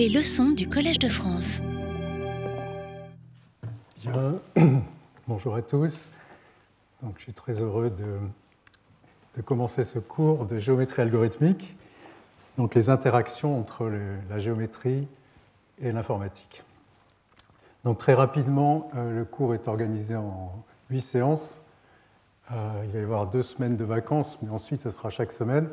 [0.00, 1.60] Les leçons du Collège de France.
[3.98, 4.40] Bien,
[5.28, 6.08] bonjour à tous.
[7.02, 7.90] Donc, je suis très heureux
[9.36, 11.76] de, commencer ce cours de géométrie algorithmique,
[12.56, 13.92] donc les interactions entre
[14.30, 15.06] la géométrie
[15.82, 16.62] et l'informatique.
[17.84, 21.60] Donc très rapidement, euh, le cours est organisé en huit séances.
[22.50, 25.68] Euh, il va y avoir deux semaines de vacances, mais ensuite, ce sera chaque semaine.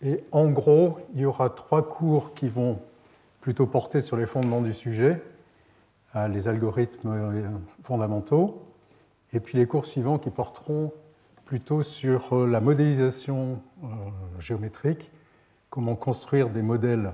[0.00, 2.78] Et en gros, il y aura trois cours qui vont
[3.46, 5.22] plutôt porter sur les fondements du sujet,
[6.16, 8.60] euh, les algorithmes fondamentaux,
[9.32, 10.92] et puis les cours suivants qui porteront
[11.44, 13.62] plutôt sur la modélisation
[14.40, 15.12] géométrique,
[15.70, 17.12] comment construire des modèles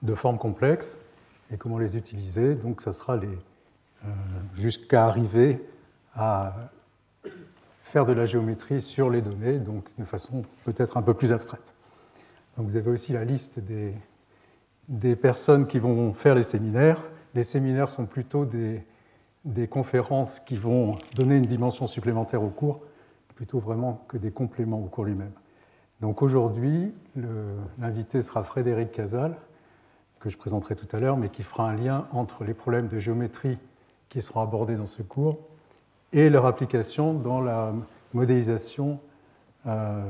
[0.00, 0.98] de formes complexes
[1.52, 2.54] et comment les utiliser.
[2.54, 3.26] Donc, ça sera euh,
[4.54, 5.62] jusqu'à arriver
[6.14, 6.56] à
[7.82, 11.74] faire de la géométrie sur les données, donc de façon peut-être un peu plus abstraite.
[12.56, 13.92] Donc, vous avez aussi la liste des,
[14.88, 17.04] des personnes qui vont faire les séminaires.
[17.34, 18.84] Les séminaires sont plutôt des,
[19.68, 22.80] conférences qui vont donner une dimension supplémentaire au cours,
[23.34, 25.32] plutôt vraiment que des compléments au cours lui-même.
[26.00, 26.92] Donc aujourd'hui,
[27.78, 29.36] l'invité sera Frédéric Casal,
[30.20, 32.98] que je présenterai tout à l'heure, mais qui fera un lien entre les problèmes de
[32.98, 33.58] géométrie
[34.08, 35.38] qui seront abordés dans ce cours
[36.12, 37.72] et leur application dans la
[38.14, 38.98] modélisation
[39.66, 40.08] euh,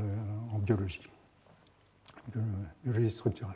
[0.53, 1.01] en biologie,
[2.83, 3.55] biologie structurelle.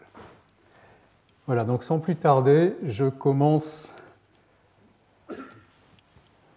[1.45, 3.93] Voilà, donc sans plus tarder, je commence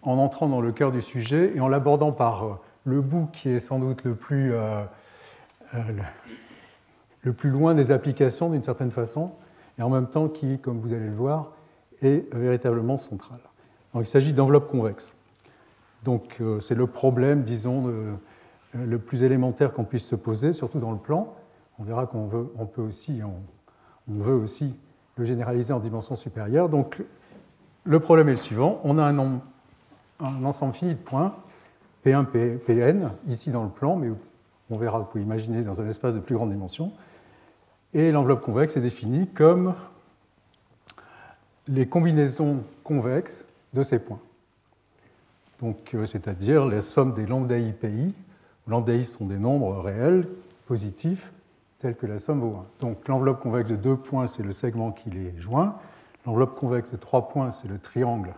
[0.01, 2.53] en entrant dans le cœur du sujet et en l'abordant par euh,
[2.85, 4.83] le bout qui est sans doute le plus, euh,
[5.73, 5.83] euh,
[7.21, 9.31] le plus loin des applications d'une certaine façon,
[9.77, 11.51] et en même temps qui, comme vous allez le voir,
[12.01, 13.39] est véritablement central.
[13.93, 15.17] Donc, il s'agit d'enveloppes convexes.
[16.03, 17.91] Donc c'est le problème, disons,
[18.73, 21.33] le plus élémentaire qu'on puisse se poser, surtout dans le plan.
[21.79, 23.21] On verra qu'on on peut aussi,
[24.09, 24.75] on, veut aussi
[25.15, 26.69] le généraliser en dimension supérieure.
[26.69, 27.01] Donc
[27.83, 29.41] le problème est le suivant on a un,
[30.19, 31.35] ensemble fini de points,
[32.05, 34.09] P1, Pn, ici dans le plan, mais
[34.69, 36.91] on verra, vous pouvez imaginer dans un espace de plus grande dimension.
[37.93, 39.73] Et l'enveloppe convexe est définie comme
[41.67, 44.19] les combinaisons convexes de ces points.
[45.61, 48.13] Donc, euh, c'est-à-dire la somme des lambda IPI.
[48.67, 50.27] Lambda I sont des nombres réels,
[50.65, 51.31] positifs,
[51.79, 52.65] tels que la somme vaut 1.
[52.79, 55.75] Donc, l'enveloppe convexe de deux points, c'est le segment qui les joint.
[56.25, 58.33] L'enveloppe convexe de trois points, c'est le triangle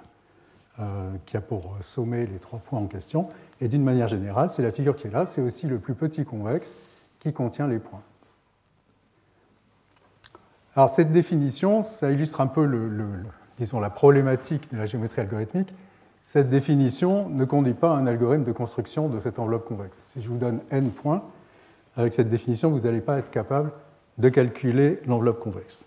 [0.79, 3.29] euh, qui a pour sommet les trois points en question.
[3.61, 6.23] Et d'une manière générale, c'est la figure qui est là, c'est aussi le plus petit
[6.23, 6.75] convexe
[7.19, 8.01] qui contient les points.
[10.75, 15.73] Alors cette définition, ça illustre un peu la problématique de la géométrie algorithmique.
[16.23, 20.01] Cette définition ne conduit pas à un algorithme de construction de cette enveloppe convexe.
[20.13, 21.23] Si je vous donne n points,
[21.99, 23.71] avec cette définition, vous n'allez pas être capable
[24.17, 25.85] de calculer l'enveloppe convexe.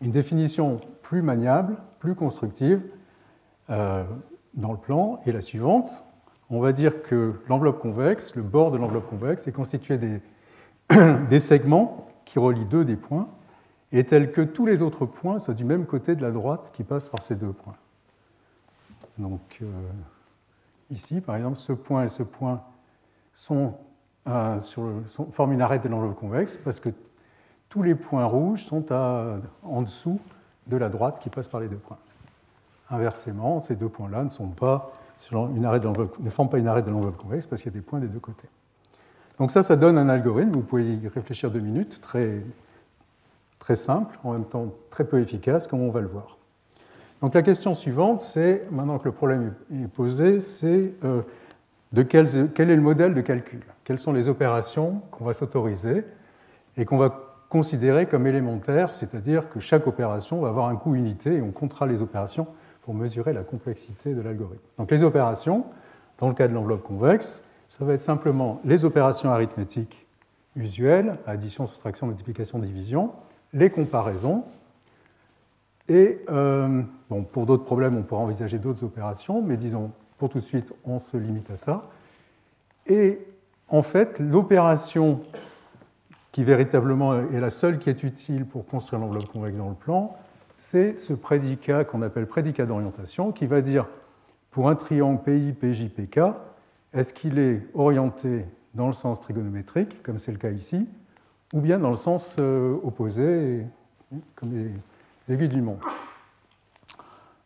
[0.00, 2.80] Une définition plus maniable, plus constructive,
[3.68, 4.04] euh,
[4.54, 6.02] dans le plan est la suivante.
[6.48, 12.08] On va dire que l'enveloppe convexe, le bord de l'enveloppe convexe, est constitué des, segments
[12.24, 13.28] qui relient deux des points
[13.92, 16.82] et tel que tous les autres points soient du même côté de la droite qui
[16.82, 17.76] passe par ces deux points.
[19.18, 19.66] Donc euh,
[20.90, 22.62] ici, par exemple, ce point et ce point
[23.34, 23.74] sont,
[25.32, 26.90] forment une arête de l'enveloppe convexe parce que
[27.68, 30.20] tous les points rouges sont à, en dessous
[30.66, 31.98] de la droite qui passe par les deux points.
[32.90, 37.72] Inversement, ces deux points-là ne, ne forment pas une arête de l'enveloppe convexe parce qu'il
[37.72, 38.48] y a des points des deux côtés.
[39.38, 42.42] Donc ça, ça donne un algorithme, vous pouvez y réfléchir deux minutes, très
[43.68, 46.38] très simple, en même temps très peu efficace, comme on va le voir.
[47.20, 51.20] Donc la question suivante, c'est, maintenant que le problème est posé, c'est euh,
[51.92, 53.60] de quel, est le modèle de calcul?
[53.84, 56.04] Quelles sont les opérations qu'on va s'autoriser
[56.76, 61.36] et qu'on va considérer comme élémentaires, c'est-à-dire que chaque opération va avoir un coût unité
[61.36, 62.46] et on comptera les opérations
[62.82, 64.64] pour mesurer la complexité de l'algorithme.
[64.76, 65.64] Donc les opérations,
[66.18, 70.06] dans le cas de l'enveloppe convexe, ça va être simplement les opérations arithmétiques
[70.56, 73.12] usuelles, addition, soustraction, multiplication, division,
[73.52, 74.44] les comparaisons.
[75.88, 80.40] Et euh, bon, pour d'autres problèmes, on pourra envisager d'autres opérations, mais disons, pour tout
[80.40, 81.88] de suite, on se limite à ça.
[82.86, 83.20] Et
[83.68, 85.20] en fait, l'opération
[86.32, 90.16] qui véritablement est la seule qui est utile pour construire l'enveloppe convexe dans le plan,
[90.56, 93.86] c'est ce prédicat qu'on appelle prédicat d'orientation, qui va dire
[94.50, 96.20] pour un triangle PI, PJ, PK,
[96.92, 98.44] est-ce qu'il est orienté
[98.74, 100.86] dans le sens trigonométrique, comme c'est le cas ici,
[101.54, 103.64] ou bien dans le sens euh, opposé,
[104.34, 105.86] comme les aiguilles du montre.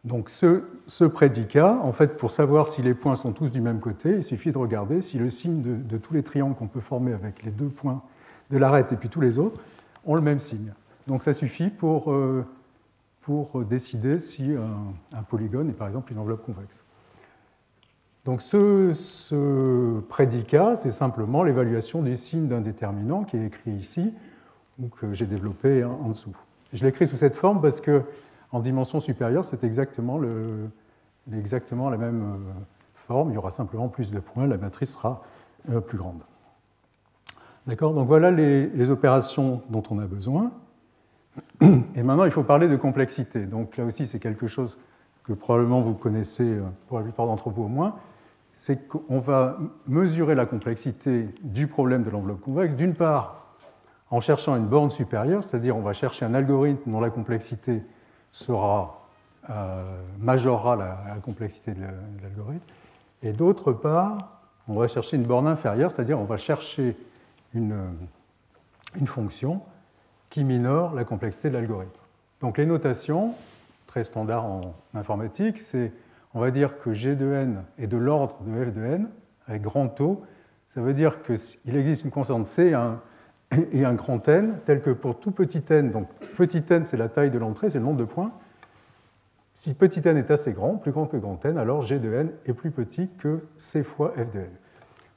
[0.04, 4.16] Donc ce, prédicat, en fait, pour savoir si les points sont tous du même côté,
[4.16, 7.44] il suffit de regarder si le signe de, tous les triangles qu'on peut former avec
[7.44, 8.02] les deux points
[8.50, 9.60] de l'arête et puis tous les autres
[10.04, 10.72] ont le même signe.
[11.06, 12.44] Donc ça suffit pour, euh,
[13.68, 14.52] décider si
[15.14, 16.84] un, polygone est par exemple une enveloppe convexe.
[18.24, 24.12] Donc ce prédicat, c'est simplement l'évaluation du signe d'un déterminant qui est écrit ici,
[24.80, 26.36] ou que j'ai développé en dessous.
[26.72, 28.02] Je l'écris sous cette forme parce que
[28.52, 32.36] en dimension supérieure, c'est exactement, la même euh,
[32.94, 33.30] forme.
[33.30, 35.22] Il y aura simplement plus de points, la matrice sera
[35.70, 36.20] euh, plus grande.
[37.66, 37.94] D'accord?
[37.94, 40.52] Donc voilà les, opérations dont on a besoin.
[41.62, 43.46] Et maintenant, il faut parler de complexité.
[43.46, 44.78] Donc là aussi, c'est quelque chose
[45.24, 47.96] que probablement vous connaissez, euh, pour la plupart d'entre vous au moins.
[48.52, 49.56] C'est qu'on va
[49.86, 53.42] mesurer la complexité du problème de l'enveloppe convexe, d'une part
[54.10, 57.82] en cherchant une borne supérieure, c'est-à-dire on va chercher un algorithme dont la complexité
[58.32, 59.02] sera,
[59.50, 61.82] euh, majorera la, complexité de
[62.22, 62.64] l'algorithme,
[63.22, 66.96] et d'autre part, on va chercher une borne inférieure, c'est-à-dire on va chercher
[67.54, 67.76] une,
[68.98, 69.60] une fonction
[70.30, 71.90] qui minore la complexité de l'algorithme.
[72.40, 73.34] Donc les notations,
[73.86, 75.92] très standard en informatique, c'est
[76.34, 79.08] on va dire que G de n est de l'ordre de f de n,
[79.46, 80.22] avec grand taux.
[80.68, 83.00] Ça veut dire qu'il existe une constante C, un,
[83.72, 87.08] et un grand n, tel que pour tout petit n, donc petit n c'est la
[87.08, 88.32] taille de l'entrée, c'est le nombre de points.
[89.54, 92.30] Si petit n est assez grand, plus grand que grand n, alors g de n
[92.46, 94.50] est plus petit que c fois f de n.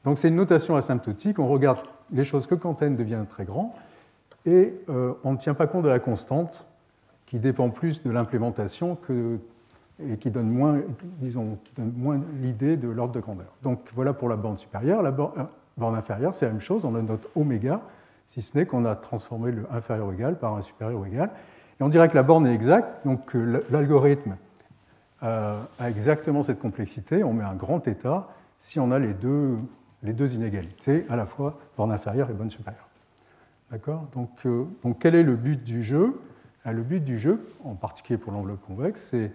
[0.03, 1.79] Donc c'est une notation asymptotique, on regarde
[2.11, 3.73] les choses que quand n devient très grand,
[4.45, 6.65] et euh, on ne tient pas compte de la constante
[7.25, 8.97] qui dépend plus de l'implémentation
[9.99, 10.81] et qui donne moins,
[11.19, 13.55] disons, qui donne moins l'idée de l'ordre de grandeur.
[13.63, 15.01] Donc voilà pour la bande supérieure.
[15.01, 15.47] La borne
[15.79, 17.81] euh, inférieure, c'est la même chose, on a notre oméga
[18.27, 21.29] si ce n'est qu'on a transformé le inférieur égal par un supérieur égal.
[21.79, 23.33] Et on dirait que la borne est exacte, donc
[23.69, 24.37] l'algorithme
[25.23, 27.23] euh, a exactement cette complexité.
[27.23, 31.91] On met un grand état si on a les deux, inégalités, à la fois borne
[31.91, 32.87] inférieure et borne supérieure.
[33.71, 34.07] D'accord?
[34.13, 36.19] Donc, euh, donc, quel est le but du jeu?
[36.65, 39.31] Le but du jeu, en particulier pour l'enveloppe convexe, c'est,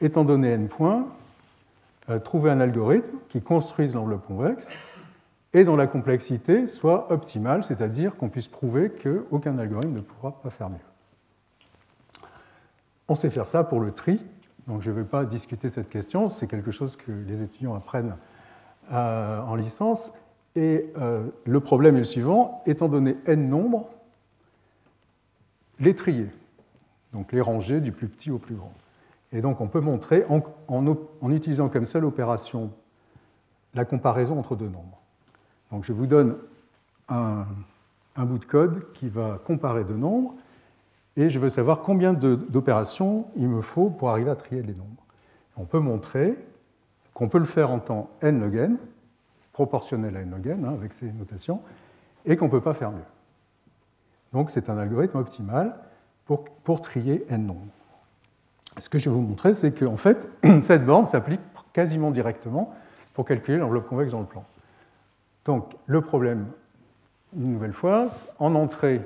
[0.00, 1.08] étant donné n points,
[2.10, 4.72] euh, trouver un algorithme qui construise l'enveloppe convexe
[5.54, 10.50] et dont la complexité soit optimale, c'est-à-dire qu'on puisse prouver qu'aucun algorithme ne pourra pas
[10.50, 10.76] faire mieux.
[13.08, 14.20] On sait faire ça pour le tri,
[14.66, 18.16] donc je ne vais pas discuter cette question, c'est quelque chose que les étudiants apprennent
[18.92, 20.12] euh, en licence.
[20.54, 23.88] Et euh, le problème est le suivant, étant donné n nombres,
[25.80, 26.26] les trier,
[27.12, 28.72] donc les ranger du plus petit au plus grand.
[29.32, 32.70] Et donc on peut montrer, en utilisant comme seule opération
[33.74, 34.97] la comparaison entre deux nombres.
[35.70, 36.36] Donc je vous donne
[37.08, 37.44] un,
[38.16, 40.34] bout de code qui va comparer deux nombres
[41.16, 45.04] et je veux savoir combien d'opérations il me faut pour arriver à trier les nombres.
[45.56, 46.34] On peut montrer
[47.14, 48.78] qu'on peut le faire en temps n log n,
[49.52, 51.60] proportionnel à n log n, hein, avec ces notations,
[52.24, 53.02] et qu'on ne peut pas faire mieux.
[54.32, 55.74] Donc c'est un algorithme optimal
[56.26, 57.66] pour, trier n nombres.
[58.76, 60.28] Ce que je vais vous montrer, c'est qu'en fait,
[60.62, 61.40] cette borne s'applique
[61.72, 62.72] quasiment directement
[63.14, 64.44] pour calculer l'enveloppe convexe dans le plan.
[65.48, 66.46] Donc le problème,
[67.34, 68.08] une nouvelle fois,
[68.38, 69.00] en entrée,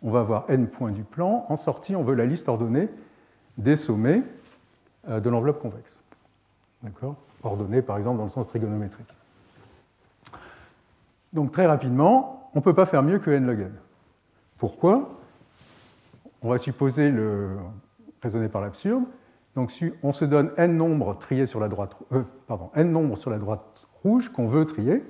[0.00, 2.88] on va avoir n points du plan, en sortie, on veut la liste ordonnée
[3.56, 4.22] des sommets
[5.08, 6.00] euh, de l'enveloppe convexe.
[6.84, 7.16] D'accord?
[7.42, 9.08] Ordonnée par exemple dans le sens trigonométrique.
[11.32, 13.72] Donc très rapidement, on ne peut pas faire mieux que n log n.
[14.56, 15.18] Pourquoi?
[16.42, 17.56] On va supposer le
[18.22, 19.02] raisonner par l'absurde.
[19.56, 19.72] Donc
[20.04, 23.38] on se donne n nombres triés sur la droite, euh, pardon, n nombres sur la
[23.38, 25.02] droite rouge qu'on veut trier.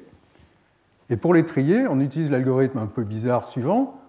[1.11, 4.01] Et pour les trier, on utilise l'algorithme un peu bizarre suivant.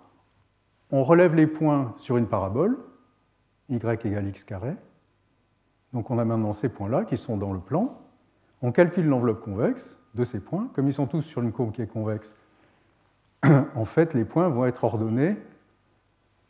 [0.92, 2.78] On relève les points sur une parabole,
[3.70, 4.76] y égale x carré.
[5.94, 7.98] Donc on a maintenant ces points-là qui sont dans le plan.
[8.62, 10.70] On calcule l'enveloppe convexe de ces points.
[10.74, 12.36] Comme ils sont tous sur une courbe qui est convexe,
[13.76, 15.38] en fait, les points vont être ordonnés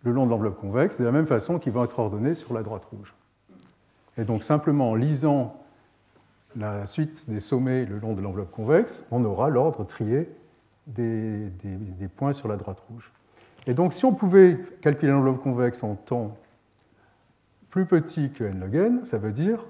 [0.04, 2.64] le long de l'enveloppe convexe, de la même façon qu'ils vont être ordonnés sur la
[2.64, 3.14] droite rouge.
[4.18, 5.59] Et donc simplement en lisant
[6.56, 10.30] la suite des sommets le long de l'enveloppe convexe, on aura l'ordre trié
[10.88, 11.52] des,
[12.16, 13.12] points sur la droite rouge.
[13.68, 16.38] Et donc, si on pouvait calculer l'enveloppe convexe en temps
[17.70, 19.66] plus petit que n log n, ça veut dire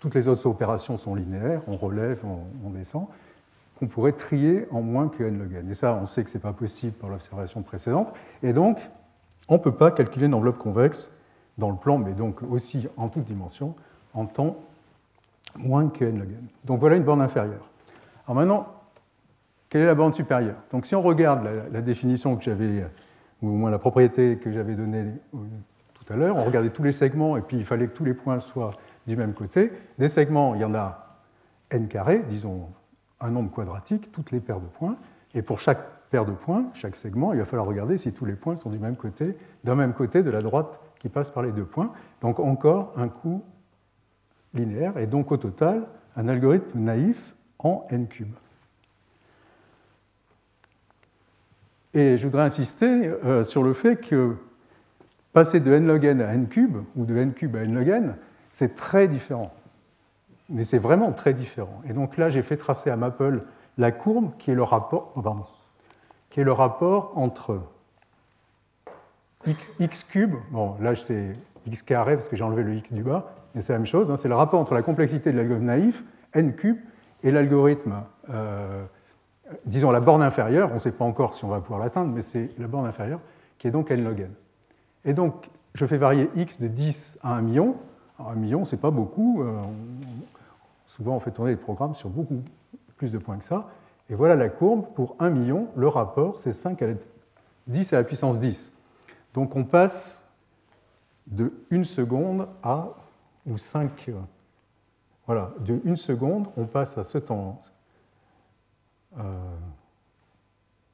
[0.00, 2.24] toutes les autres opérations sont linéaires, on relève,
[2.64, 3.06] on, descend,
[3.78, 5.70] qu'on pourrait trier en moins que n log n.
[5.70, 8.12] Et ça, on sait que ce n'est pas possible par l'observation précédente.
[8.42, 8.78] Et donc,
[9.48, 11.12] on ne peut pas calculer une enveloppe convexe
[11.56, 13.76] dans le plan, mais donc aussi en toute dimension,
[14.14, 14.56] en temps
[15.56, 16.46] moins que n log n.
[16.64, 17.70] Donc voilà une borne inférieure.
[18.26, 18.66] Alors maintenant,
[19.68, 20.56] quelle est la borne supérieure?
[20.70, 22.84] Donc si on regarde la, définition que j'avais,
[23.40, 25.38] ou au moins la propriété que j'avais donnée euh,
[25.94, 28.14] tout à l'heure, on regardait tous les segments et puis il fallait que tous les
[28.14, 28.72] points soient
[29.06, 29.72] du même côté.
[29.98, 31.18] Des segments, il y en a
[31.70, 32.68] n carré, disons
[33.20, 34.96] un nombre quadratique, toutes les paires de points,
[35.34, 35.80] et pour chaque
[36.10, 38.78] paire de points, chaque segment, il va falloir regarder si tous les points sont du
[38.78, 41.90] même côté, d'un même côté de la droite qui passe par les deux points.
[42.20, 43.42] Donc encore un coût
[44.54, 48.32] linéaire, et donc au total, un algorithme naïf en n cube.
[51.94, 54.36] Et je voudrais insister euh, sur le fait que
[55.32, 57.88] passer de n log n à n cube, ou de n cube à n log
[57.88, 58.16] n,
[58.50, 59.52] c'est très différent.
[60.48, 61.80] Mais c'est vraiment très différent.
[61.88, 63.42] Et donc là, j'ai fait tracer à Maple
[63.78, 65.46] la courbe qui est le rapport, oh, pardon,
[66.30, 67.60] qui est le rapport entre
[69.80, 71.32] x, cube, bon là c'est
[71.66, 74.10] x carré parce que j'ai enlevé le x du bas, et c'est la même chose,
[74.10, 76.04] hein, c'est le rapport entre la complexité de l'algorithme naïf,
[76.34, 76.78] n cube,
[77.22, 78.84] et l'algorithme euh,
[79.64, 82.22] disons la borne inférieure, on ne sait pas encore si on va pouvoir l'atteindre, mais
[82.22, 83.20] c'est la borne inférieure,
[83.58, 84.30] qui est donc n log n.
[85.04, 87.76] Et donc, je fais varier x de 10 à 1 million.
[88.18, 89.42] Alors, 1 million, ce n'est pas beaucoup.
[89.42, 89.60] Euh,
[90.86, 92.42] souvent, on fait tourner des programmes sur beaucoup
[92.96, 93.68] plus de points que ça.
[94.10, 94.86] Et voilà la courbe.
[94.94, 96.94] Pour 1 million, le rapport, c'est 5 à la
[97.68, 98.72] 10 à la puissance 10.
[99.34, 100.28] Donc, on passe
[101.26, 102.90] de 1 seconde à,
[103.46, 104.10] ou 5,
[105.26, 107.60] voilà, de 1 seconde, on passe à ce temps,
[109.18, 109.22] euh,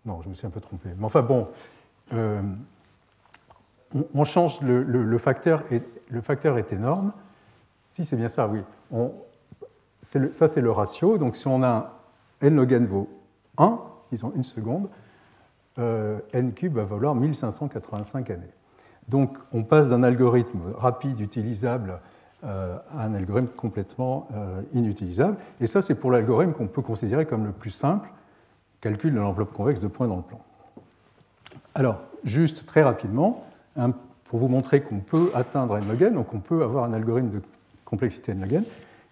[0.04, 0.90] non, je me suis un peu trompé.
[0.96, 1.48] Mais enfin bon,
[2.12, 2.40] euh,
[4.14, 7.12] on, change le, facteur, et le facteur est énorme.
[7.90, 8.60] Si, c'est bien ça, oui.
[10.02, 11.18] ça, c'est le ratio.
[11.18, 12.00] Donc si on a
[12.40, 13.08] n log n vaut
[13.58, 13.80] 1,
[14.12, 14.88] disons une seconde,
[15.78, 18.52] euh, n cube va valoir 1585 années.
[19.08, 22.00] Donc on passe d'un algorithme rapide, utilisable,
[22.44, 25.36] euh, un algorithme complètement euh, inutilisable.
[25.60, 28.08] Et ça, c'est pour l'algorithme qu'on peut considérer comme le plus simple,
[28.80, 30.40] calcul de l'enveloppe convexe de points dans le plan.
[31.74, 33.44] Alors, juste très rapidement,
[34.24, 37.42] pour vous montrer qu'on peut atteindre n donc on peut avoir un algorithme de
[37.84, 38.64] complexité n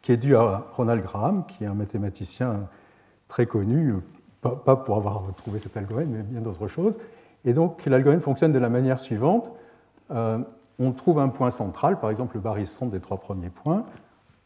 [0.02, 2.68] qui est dû à Ronald Graham, qui est un mathématicien
[3.26, 3.94] très connu,
[4.40, 6.98] pas pour avoir trouvé cet algorithme, mais bien d'autres choses.
[7.44, 9.50] Et donc, l'algorithme fonctionne de la manière suivante.
[10.78, 13.84] On trouve un point central, par exemple le barycentre des trois premiers points.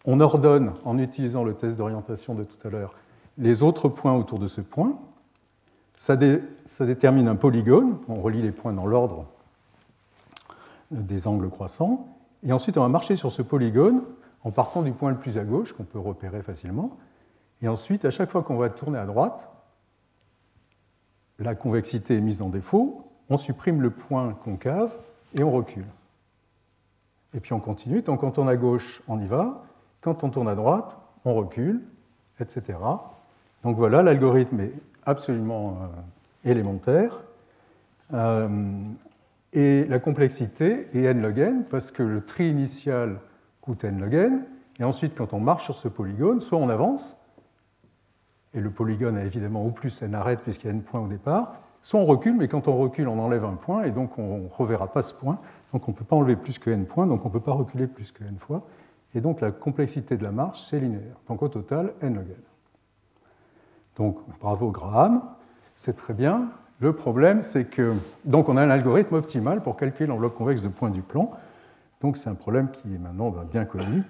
[0.05, 2.95] On ordonne, en utilisant le test d'orientation de tout à l'heure,
[3.37, 4.99] les autres points autour de ce point.
[5.97, 7.99] Ça, détermine un polygone.
[8.09, 9.27] On relie les points dans l'ordre
[10.91, 12.09] des angles croissants.
[12.43, 14.03] Et ensuite, on va marcher sur ce polygone
[14.43, 16.97] en partant du point le plus à gauche, qu'on peut repérer facilement.
[17.61, 19.51] Et ensuite, à chaque fois qu'on va tourner à droite,
[21.39, 24.93] la convexité est mise en défaut, on supprime le point concave
[25.35, 25.85] et on recule.
[27.35, 28.03] Et puis on continue.
[28.03, 29.63] Tant qu'on tourne à gauche, on y va.
[30.01, 31.83] Quand on tourne à droite, on recule,
[32.41, 32.79] etc.
[33.63, 34.73] Donc voilà, l'algorithme est
[35.05, 37.21] absolument euh, élémentaire.
[38.13, 38.49] Euh,
[39.53, 43.19] et la complexité est n log n, parce que le tri initial
[43.61, 44.45] coûte n log n.
[44.79, 47.17] Et ensuite, quand on marche sur ce polygone, soit on avance,
[48.55, 51.09] et le polygone a évidemment au plus n arrête puisqu'il y a n points au
[51.09, 54.39] départ, soit on recule, mais quand on recule, on enlève un point, et donc on
[54.39, 55.39] ne reverra pas ce point.
[55.73, 57.53] Donc on ne peut pas enlever plus que n points, donc on ne peut pas
[57.53, 58.67] reculer plus que n fois.
[59.15, 61.17] Et donc la complexité de la marche, c'est linéaire.
[61.29, 62.37] Donc au total, n log n.
[63.97, 65.23] Donc bravo Graham,
[65.75, 66.51] c'est très bien.
[66.81, 70.69] Le problème, c'est que donc on a un algorithme optimal pour calculer l'enveloppe convexe de
[70.69, 71.31] points du plan.
[72.01, 74.05] Donc c'est un problème qui est maintenant bien connu.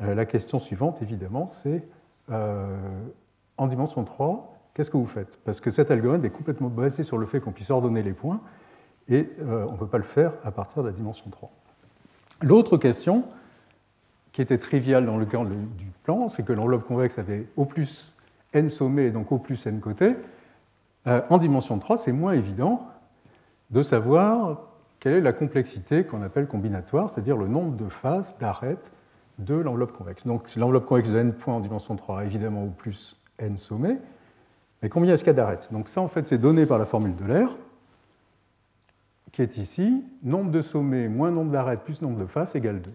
[0.00, 1.86] Euh, la question suivante, évidemment, c'est
[2.30, 2.76] euh,
[3.56, 5.38] en dimension 3, qu'est-ce que vous faites?
[5.44, 8.40] Parce que cet algorithme est complètement basé sur le fait qu'on puisse ordonner les points
[9.08, 11.50] et euh, on ne peut pas le faire à partir de la dimension 3.
[12.42, 13.24] L'autre question,
[14.32, 18.14] qui était triviale dans le cas du plan, c'est que l'enveloppe convexe avait au plus
[18.52, 20.16] n sommets et donc au plus n côtés.
[21.06, 22.86] Euh, en dimension 3, c'est moins évident
[23.70, 24.62] de savoir
[25.00, 28.92] quelle est la complexité qu'on appelle combinatoire, c'est-à-dire le nombre de faces, d'arêtes
[29.38, 30.26] de l'enveloppe convexe.
[30.26, 33.98] Donc l'enveloppe convexe de n points en dimension 3 évidemment au plus n sommets,
[34.82, 35.68] mais combien est-ce qu'il y a d'arêtes?
[35.72, 37.56] Donc ça, en fait, c'est donné par la formule de l'air
[39.32, 42.92] qui est ici, nombre de sommets moins nombre d'arêtes plus nombre de faces égale 2.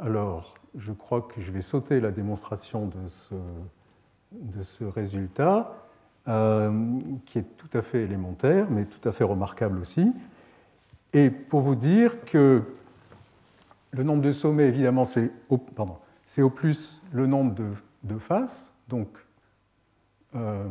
[0.00, 3.34] Alors, je crois que je vais sauter la démonstration de ce,
[4.32, 5.74] de ce résultat,
[6.28, 10.12] euh, qui est tout à fait élémentaire, mais tout à fait remarquable aussi.
[11.12, 12.62] Et pour vous dire que
[13.90, 15.58] le nombre de sommets, évidemment, c'est au,
[16.50, 17.66] plus le nombre de,
[18.04, 19.08] de faces, donc
[20.34, 20.64] euh,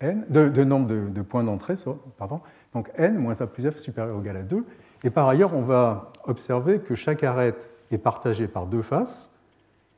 [0.00, 1.74] n, de, nombre de, points d'entrée,
[2.16, 2.40] pardon,
[2.76, 4.62] donc n moins a plus f supérieur ou égal à 2.
[5.02, 9.30] Et par ailleurs, on va observer que chaque arête est partagée par deux faces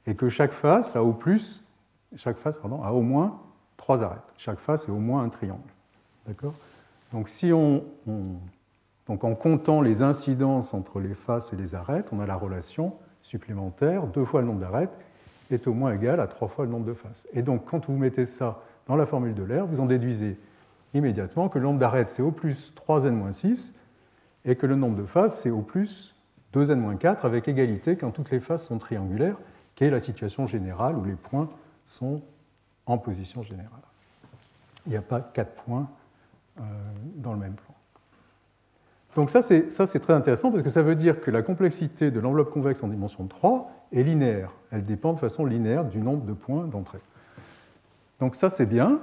[0.06, 1.64] et que chaque face a au plus,
[2.14, 3.40] chaque face pardon, a au moins
[3.76, 4.22] trois arêtes.
[4.36, 5.58] Chaque face est au moins un triangle.
[6.28, 6.54] D'accord?
[7.12, 7.82] Donc si on,
[9.08, 12.94] donc en comptant les incidences entre les faces et les arêtes, on a la relation
[13.22, 14.96] supplémentaire, deux fois le nombre d'arêtes
[15.50, 17.26] est au moins égal à trois fois le nombre de faces.
[17.32, 20.38] Et donc quand vous mettez ça dans la formule de l'air, vous en déduisez
[20.94, 23.74] immédiatement que le nombre d'arêtes, c'est au plus 3n-6,
[24.44, 26.14] et que le nombre de faces, c'est au plus
[26.54, 29.36] 2n-4, avec égalité quand toutes les faces sont triangulaires,
[29.74, 31.48] qui est la situation générale où les points
[31.84, 32.22] sont
[32.86, 33.70] en position générale.
[34.86, 35.88] Il n'y a pas quatre points
[36.58, 36.62] euh,
[37.16, 37.74] dans le même plan.
[39.16, 42.50] Donc ça, c'est très intéressant parce que ça veut dire que la complexité de l'enveloppe
[42.50, 44.52] convexe en dimension 3 est linéaire.
[44.70, 47.00] Elle dépend de façon linéaire du nombre de points d'entrée.
[48.20, 49.00] Donc ça, c'est bien.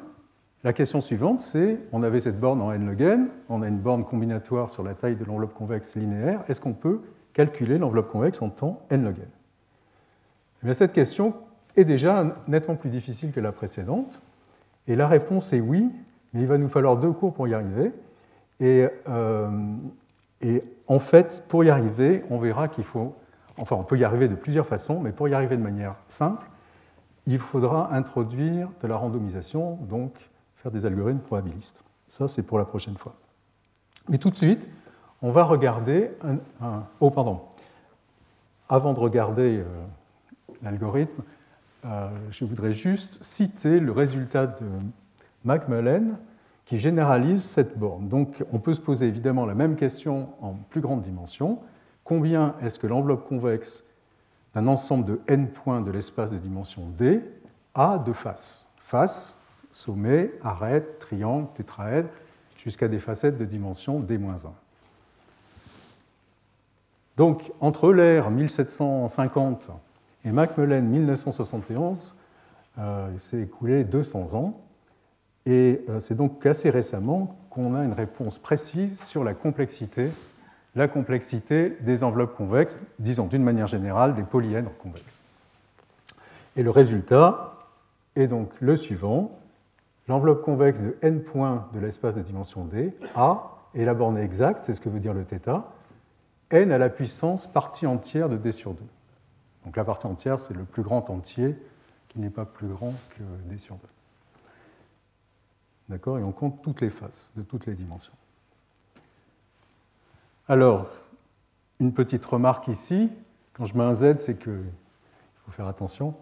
[0.66, 3.78] La question suivante, c'est, on avait cette borne en n log n, on a une
[3.78, 7.02] borne combinatoire sur la taille de l'enveloppe convexe linéaire, est-ce qu'on peut
[7.34, 9.28] calculer l'enveloppe convexe en temps n log n
[10.68, 11.36] eh Cette question
[11.76, 14.20] est déjà nettement plus difficile que la précédente,
[14.88, 15.92] et la réponse est oui,
[16.34, 17.92] mais il va nous falloir deux cours pour y arriver.
[18.60, 19.52] Et, euh,
[20.42, 23.14] et en fait, pour y arriver, on verra qu'il faut,
[23.58, 26.48] enfin on peut y arriver de plusieurs façons, mais pour y arriver de manière simple,
[27.28, 30.32] il faudra introduire de la randomisation, donc
[30.72, 31.84] des algorithmes probabilistes.
[32.08, 33.16] Ça, c'est pour la prochaine fois.
[34.10, 34.68] Mais tout de suite,
[35.22, 36.12] on va regarder
[37.00, 37.42] oh, pardon.
[38.70, 39.64] Avant de regarder euh,
[40.64, 41.24] l'algorithme,
[41.86, 44.66] euh, je voudrais juste citer le résultat de
[45.44, 46.18] Macmillan
[46.66, 48.08] qui généralise cette borne.
[48.10, 51.60] Donc, on peut se poser évidemment la même question en plus grande dimension.
[52.04, 53.84] Combien est-ce que l'enveloppe convexe
[54.56, 57.24] d'un ensemble de n points de l'espace de dimension d
[57.76, 59.36] a de faces Faces,
[59.76, 62.08] sommet, arête, triangle, tétraède,
[62.58, 64.48] jusqu'à des facettes de dimension d-1.
[67.18, 69.70] Donc, entre Euler 1750
[70.24, 72.16] et Macmillan 1971,
[72.78, 74.62] euh, il s'est écoulé 200 ans,
[75.46, 80.10] et euh, c'est donc assez récemment qu'on a une réponse précise sur la complexité,
[80.76, 85.22] la complexité des enveloppes convexes, disons d'une manière générale des polyèdres convexes.
[86.56, 87.56] Et le résultat
[88.16, 89.38] est donc le suivant
[90.08, 94.64] l'enveloppe convexe de n points de l'espace de dimension d, A, est la borne exacte,
[94.64, 95.64] c'est ce que veut dire le θ,
[96.52, 98.82] n à la puissance partie entière de d sur 2.
[99.66, 101.58] Donc la partie entière, c'est le plus grand entier
[102.08, 103.82] qui n'est pas plus grand que d sur 2.
[105.90, 106.20] D'accord?
[106.20, 108.14] Et on compte toutes les faces de toutes les dimensions.
[110.48, 110.88] Alors,
[111.80, 113.12] une petite remarque ici,
[113.54, 116.16] quand je mets un z, c'est que, il faut faire attention,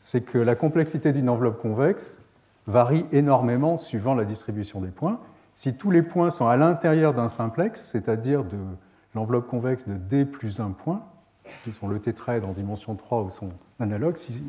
[0.00, 2.22] c'est que la complexité d'une enveloppe convexe
[2.66, 5.20] varie énormément suivant la distribution des points.
[5.54, 8.58] Si tous les points sont à l'intérieur d'un simplex, c'est-à-dire de
[9.14, 11.00] l'enveloppe convexe de D plus un point,
[11.64, 14.42] qui sont le tétraèdre en dimension 3 ou son analogue, si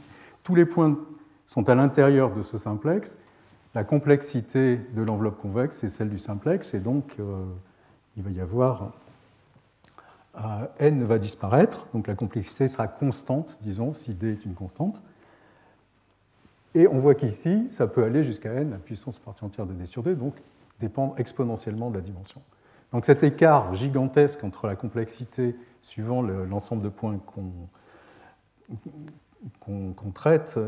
[0.43, 0.97] tous les points
[1.45, 3.17] sont à l'intérieur de ce simplex,
[3.73, 7.43] la complexité de l'enveloppe convexe est celle du simplex, et donc euh,
[8.17, 8.91] il va y avoir
[10.37, 15.01] euh, n va disparaître, donc la complexité sera constante, disons, si d est une constante.
[16.73, 19.85] Et on voit qu'ici, ça peut aller jusqu'à n, la puissance partie entière de d
[19.85, 20.35] sur d, donc
[20.79, 22.41] dépendre exponentiellement de la dimension.
[22.91, 27.17] Donc cet écart gigantesque entre la complexité suivant l'ensemble de points
[29.59, 30.59] qu'on traite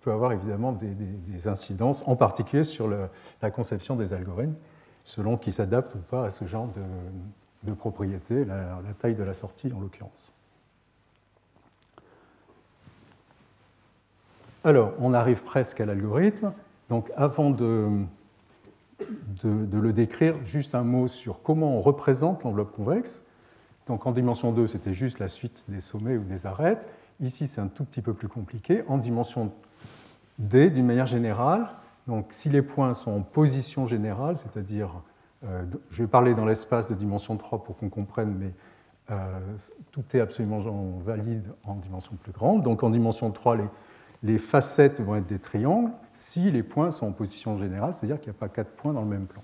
[0.00, 4.54] peut avoir évidemment des, incidences, en particulier sur la conception des algorithmes,
[5.02, 6.68] selon qu'ils s'adaptent ou pas à ce genre
[7.64, 10.35] de, propriétés, la taille de la sortie en l'occurrence.
[14.66, 16.52] Alors, on arrive presque à l'algorithme.
[16.88, 18.04] Donc, avant de,
[19.44, 23.22] le décrire, juste un mot sur comment on représente l'enveloppe convexe.
[23.86, 26.84] Donc, en dimension 2, c'était juste la suite des sommets ou des arêtes.
[27.20, 28.82] Ici, c'est un tout petit peu plus compliqué.
[28.88, 29.52] En dimension
[30.40, 31.68] D, d'une manière générale,
[32.08, 34.90] donc si les points sont en position générale, c'est-à-dire,
[35.44, 38.50] euh, je vais parler dans l'espace de dimension 3 pour qu'on comprenne, mais
[39.12, 39.38] euh,
[39.92, 40.60] tout est absolument
[41.04, 42.62] valide en dimension plus grande.
[42.62, 43.64] Donc en dimension 3, les,
[44.22, 48.30] les facettes vont être des triangles si les points sont en position générale, c'est-à-dire qu'il
[48.30, 49.42] n'y a pas quatre points dans le même plan.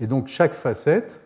[0.00, 1.20] Et donc chaque facette,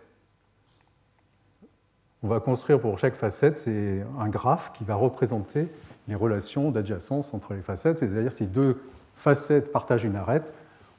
[2.23, 5.69] on va construire pour chaque facette, c'est un graphe qui va représenter
[6.09, 8.83] les relations d'adjacence entre les facettes, c'est-à-dire si deux
[9.15, 10.53] facettes partagent une arête,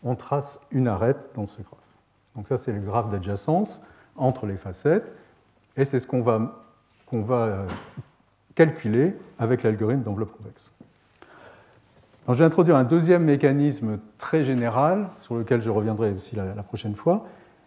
[0.04, 1.80] on trace une arête dans ce graphe.
[2.36, 3.82] Donc ça, c'est le graphe d'adjacence
[4.16, 5.14] entre les facettes,
[5.76, 6.64] et c'est ce qu'on va,
[7.12, 7.68] va euh,
[8.56, 10.72] calculer avec l'algorithme d'enveloppe convexe
[12.30, 16.96] je vais introduire un deuxième mécanisme très général, sur lequel je reviendrai aussi la, prochaine
[16.96, 17.26] fois,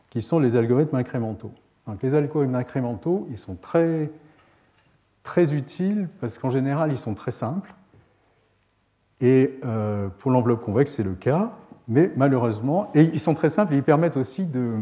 [0.09, 1.53] qui sont les algorithmes incrémentaux.
[1.87, 4.11] Donc, les algorithmes incrémentaux, ils sont très,
[5.23, 7.75] très utiles parce qu'en général, ils sont très simples.
[9.21, 11.53] Et euh, pour l'enveloppe convexe, c'est le cas.
[11.87, 14.75] Mais malheureusement, et ils sont très simples et ils permettent aussi de.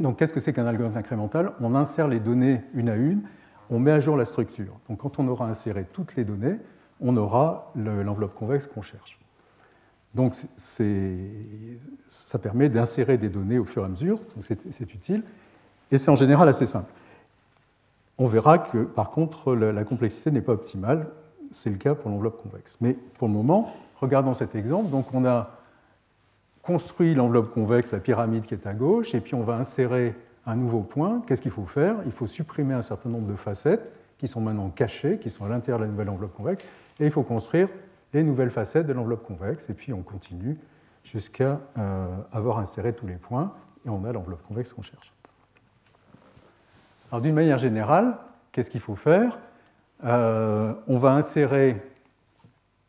[0.00, 1.52] Donc, qu'est-ce que c'est qu'un algorithme incrémental?
[1.60, 3.22] On insère les données une à une,
[3.68, 4.78] on met à jour la structure.
[4.88, 6.58] Donc, quand on aura inséré toutes les données,
[7.00, 9.18] on aura l'enveloppe convexe qu'on cherche.
[10.14, 15.22] Donc ça permet d'insérer des données au fur et à mesure, donc c'est utile,
[15.90, 16.92] et c'est en général assez simple.
[18.18, 21.08] On verra que par contre la, complexité n'est pas optimale,
[21.52, 22.78] c'est le cas pour l'enveloppe convexe.
[22.80, 24.90] Mais pour le moment, regardons cet exemple.
[24.90, 25.50] Donc on a
[26.62, 30.14] construit l'enveloppe convexe, la pyramide qui est à gauche, et puis on va insérer
[30.46, 31.22] un nouveau point.
[31.26, 31.96] Qu'est-ce qu'il faut faire?
[32.06, 35.48] Il faut supprimer un certain nombre de facettes qui sont maintenant cachées, qui sont à
[35.48, 36.64] l'intérieur de la nouvelle enveloppe convexe,
[37.00, 37.68] et il faut construire
[38.12, 40.56] les nouvelles facettes de l'enveloppe convexe, et puis on continue
[41.04, 43.52] jusqu'à euh, avoir inséré tous les points,
[43.84, 45.12] et on a l'enveloppe convexe qu'on cherche.
[47.10, 48.16] Alors d'une manière générale,
[48.52, 49.38] qu'est-ce qu'il faut faire?
[50.04, 51.82] Euh, On va insérer,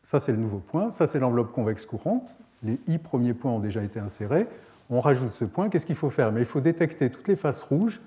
[0.02, 3.60] ça c'est le nouveau point, ça c'est l'enveloppe convexe courante, les i premiers points ont
[3.60, 4.46] déjà été insérés,
[4.90, 6.32] on rajoute ce point, qu'est-ce qu'il faut faire?
[6.32, 8.00] Mais il faut détecter toutes les faces rouges,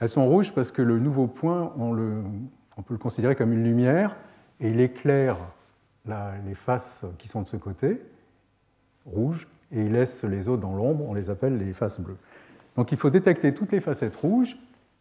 [0.00, 1.94] elles sont rouges parce que le nouveau point, on,
[2.82, 4.16] peut le considérer comme une lumière,
[4.60, 5.36] et il éclaire
[6.46, 8.00] les faces qui sont de ce côté,
[9.04, 12.16] rouges, et il laisse les autres dans l'ombre, on les appelle les faces bleues.
[12.76, 14.56] Donc il faut détecter toutes les facettes rouges,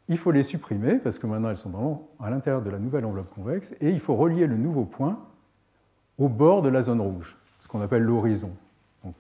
[0.10, 3.34] il faut les supprimer, parce que maintenant elles sont à l'intérieur de la nouvelle enveloppe
[3.34, 5.20] convexe, et il faut relier le nouveau point
[6.18, 8.52] au bord de la zone rouge, ce qu'on appelle l'horizon.
[9.04, 9.16] Donc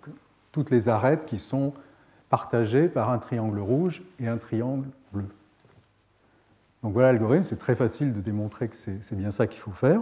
[0.51, 1.73] toutes les arêtes qui sont
[2.29, 5.27] partagées par un triangle rouge et un triangle bleu.
[6.83, 10.01] Donc voilà l'algorithme, c'est très facile de démontrer que c'est bien ça qu'il faut faire.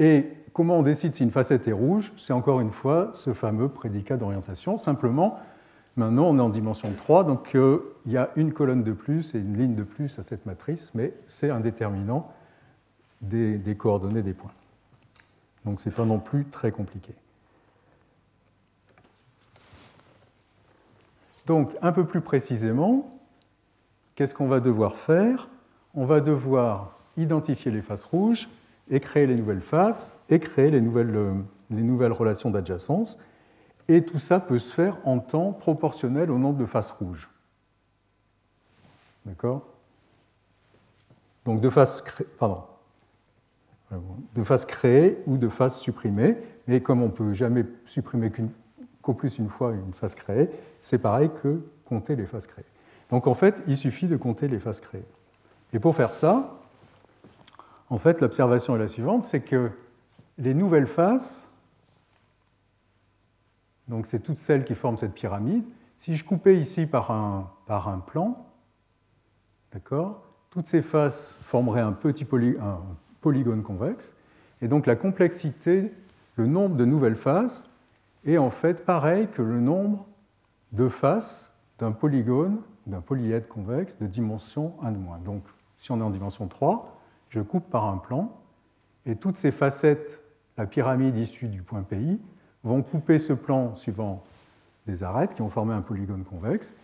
[0.00, 3.68] Et comment on décide si une facette est rouge C'est encore une fois ce fameux
[3.68, 4.78] prédicat d'orientation.
[4.78, 5.38] Simplement,
[5.94, 9.34] maintenant on est en dimension 3, donc euh, il y a une colonne de plus
[9.34, 12.32] et une ligne de plus à cette matrice, mais c'est un déterminant
[13.20, 14.54] des, des, coordonnées des points.
[15.66, 17.12] Donc ce n'est pas non plus très compliqué.
[21.46, 23.20] Donc un peu plus précisément,
[24.14, 25.50] qu'est-ce qu'on va devoir faire?
[25.94, 28.48] On va devoir identifier les faces rouges
[28.90, 31.32] et créer les nouvelles faces, et créer les nouvelles, euh,
[31.70, 33.18] les nouvelles relations d'adjacence.
[33.88, 37.30] Et tout ça peut se faire en temps proportionnel au nombre de faces rouges.
[39.24, 39.66] D'accord?
[41.44, 42.04] Donc de faces,
[42.38, 42.62] pardon,
[44.34, 46.36] de faces créées ou de faces supprimées.
[46.66, 48.30] Mais comme on ne peut jamais supprimer
[49.02, 50.50] qu'au plus une fois une face créée,
[50.80, 52.64] c'est pareil que compter les faces créées.
[53.10, 55.06] Donc en fait, il suffit de compter les faces créées.
[55.72, 56.59] Et pour faire ça,
[57.90, 59.70] en fait, l'observation est la suivante, c'est que
[60.38, 61.52] les nouvelles faces,
[63.88, 65.64] donc c'est toutes celles qui forment cette pyramide,
[65.96, 68.46] si je coupais ici par un, plan,
[69.72, 74.14] d'accord, toutes ces faces formeraient un petit polygone convexe,
[74.62, 75.92] et donc la complexité,
[76.36, 77.68] le nombre de nouvelles faces
[78.24, 80.06] est en fait pareil que le nombre
[80.72, 85.18] de faces d'un polygone, d'un polyèdre convexe de dimension 1 de moins.
[85.18, 85.42] Donc
[85.76, 86.99] si on est en dimension 3,
[87.30, 88.28] je coupe par un plan,
[89.06, 90.20] et toutes ces facettes,
[90.58, 92.20] la pyramide issue du point PI,
[92.62, 94.22] vont couper ce plan suivant
[94.86, 96.74] des arêtes qui ont formé un polygone convexe.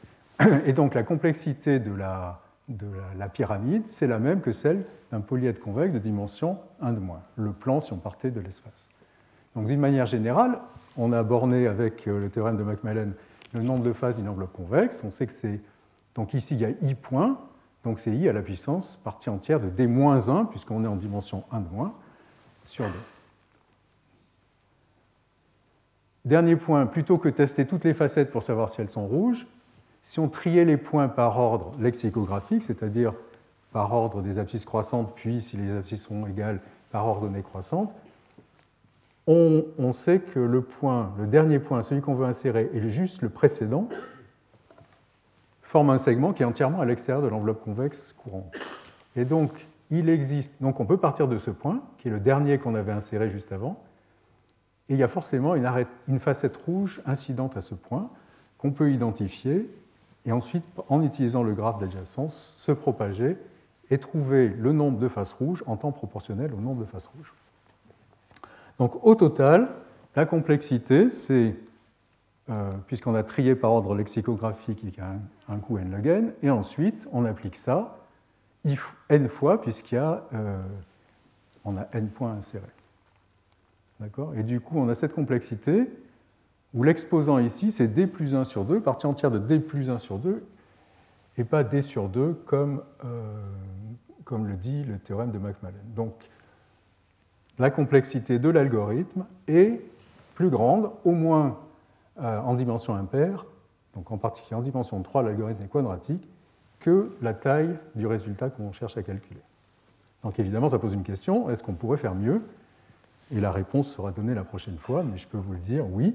[0.65, 2.87] Et donc la complexité de la, de
[3.19, 7.23] la, pyramide, c'est la même que celle d'un polyèdre convexe de dimension 1 de moins,
[7.37, 8.89] le plan si on partait de l'espace.
[9.55, 10.59] Donc d'une manière générale,
[10.97, 13.13] on a borné avec euh, le théorème de Macmillan
[13.55, 15.03] le nombre de faces d'une enveloppe convexe.
[15.05, 15.61] On sait que c'est.
[16.15, 17.39] Donc ici, il y a i points.
[17.87, 21.61] Donc c'est i à la puissance partie entière de d-1, puisqu'on est en dimension 1
[21.61, 21.95] de moins,
[22.65, 22.91] sur 2.
[26.25, 29.47] Dernier point, plutôt que tester toutes les facettes pour savoir si elles sont rouges,
[30.03, 33.15] si on triait les points par ordre lexicographique, c'est-à-dire
[33.71, 36.59] par ordre des abscisses croissantes, puis si les abscisses sont égales,
[36.91, 37.93] par ordonnée croissante,
[39.29, 43.23] on, on, sait que le point, le dernier point, celui qu'on veut insérer, et juste
[43.23, 43.89] le précédent,
[45.77, 48.57] forme un segment qui est entièrement à l'extérieur de l'enveloppe convexe courante.
[49.15, 49.51] Et donc,
[49.91, 52.93] il existe, donc on peut partir de ce point, qui est le dernier qu'on avait
[52.93, 53.79] inséré juste avant,
[54.89, 55.71] et il y a forcément une,
[56.09, 58.09] une facette rouge incidente à ce point
[58.57, 59.71] qu'on peut identifier
[60.25, 63.37] et ensuite, en utilisant le graphe d'adjacence, se propager
[63.91, 67.35] et trouver le nombre de faces rouges en temps proportionnel au nombre de faces rouges.
[68.79, 69.69] Donc au total,
[70.15, 71.55] la complexité, c'est
[72.49, 75.15] euh, puisqu'on a trié par ordre lexicographique, il y a
[75.49, 77.99] un, coût n log n, et ensuite on applique ça
[79.09, 80.61] n fois, puisqu'il y a, euh,
[81.65, 82.65] on a n points insérés.
[84.01, 84.35] D'accord?
[84.35, 85.91] Et du coup, on a cette complexité
[86.75, 89.99] où l'exposant ici, c'est d plus 1 sur 2, partie entière de d plus 1
[89.99, 90.45] sur 2,
[91.39, 93.35] et pas d sur 2 comme, euh,
[94.25, 95.75] comme le dit le théorème de Macmillan.
[95.95, 96.13] Donc,
[97.59, 99.83] la complexité de l'algorithme est
[100.35, 101.59] plus grande, au moins
[102.19, 103.45] en dimension impaire,
[103.95, 106.29] donc en particulier en dimension 3, l'algorithme est quadratique,
[106.81, 109.41] que la taille du résultat qu'on cherche à calculer.
[110.23, 112.43] Donc évidemment, ça pose une question, est-ce qu'on pourrait faire mieux?
[113.33, 116.15] Et la réponse sera donnée la prochaine fois, mais je peux vous le dire, oui,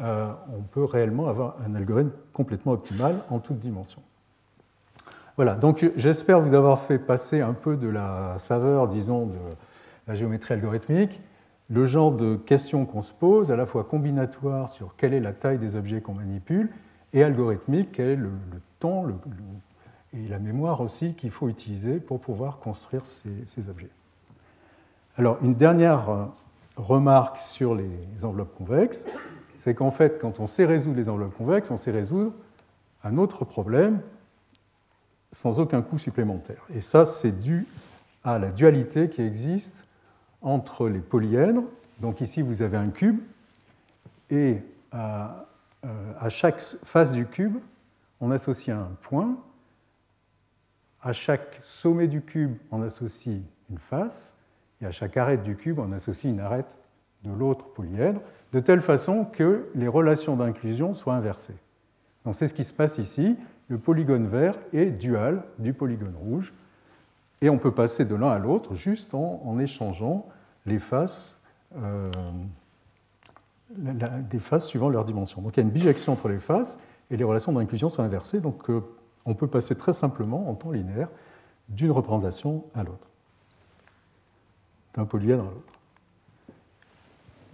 [0.00, 4.02] euh, on peut réellement avoir un algorithme complètement optimal en toutes dimensions.
[5.36, 9.38] Voilà, donc j'espère vous avoir fait passer un peu de la saveur, disons, de
[10.06, 11.20] la géométrie algorithmique,
[11.70, 15.32] le genre de questions qu'on se pose, à la fois combinatoire sur quelle est la
[15.32, 16.70] taille des objets qu'on manipule,
[17.12, 18.30] et algorithmique, quel est le,
[18.78, 19.06] temps
[20.12, 23.90] et la mémoire aussi qu'il faut utiliser pour pouvoir construire ces objets.
[25.18, 26.24] Alors, une dernière euh,
[26.76, 27.90] remarque sur les
[28.22, 29.08] enveloppes convexes,
[29.56, 32.32] c'est qu'en fait, quand on sait résoudre les enveloppes convexes, on sait résoudre
[33.02, 34.00] un autre problème
[35.32, 36.62] sans aucun coût supplémentaire.
[36.72, 37.66] Et ça, c'est dû
[38.22, 39.87] à la dualité qui existe
[40.42, 41.64] entre les polyèdres.
[42.00, 43.20] Donc ici, vous avez un cube,
[44.30, 44.58] et
[44.92, 45.46] à,
[45.84, 47.56] euh, à chaque face du cube,
[48.20, 49.36] on associe un point.
[51.02, 54.36] À chaque sommet du cube, on associe une face
[54.80, 56.76] et à chaque arête du cube, on associe une arête
[57.24, 58.20] de l'autre polyèdre,
[58.52, 61.56] de telle façon que les relations d'inclusion soient inversées.
[62.24, 63.36] Donc c'est ce qui se passe ici.
[63.68, 66.52] Le polygone vert est dual du polygone rouge,
[67.40, 70.26] et on peut passer de l'un à l'autre juste en, échangeant
[70.66, 71.40] les faces,
[71.76, 72.10] euh,
[73.70, 75.40] des faces suivant leur dimension.
[75.42, 76.78] Donc il y a une bijection entre les faces,
[77.10, 78.82] et les relations d'inclusion sont inversées, donc euh,
[79.24, 81.08] on peut passer très simplement en temps linéaire
[81.68, 83.08] d'une représentation à l'autre
[84.94, 85.72] d'un polyèdre à l'autre.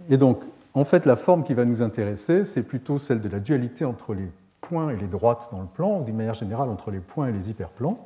[0.09, 0.41] Et donc,
[0.73, 4.13] en fait, la forme qui va nous intéresser, c'est plutôt celle de la dualité entre
[4.13, 4.29] les
[4.61, 7.31] points et les droites dans le plan, ou d'une manière générale entre les points et
[7.31, 8.05] les hyperplans.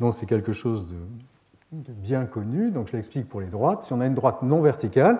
[0.00, 0.86] Donc c'est quelque chose
[1.72, 2.70] de, bien connu.
[2.70, 3.82] Donc je l'explique pour les droites.
[3.82, 5.18] Si on a une droite non verticale,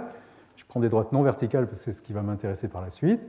[0.57, 2.91] je prends des droites non verticales parce que c'est ce qui va m'intéresser par la
[2.91, 3.21] suite,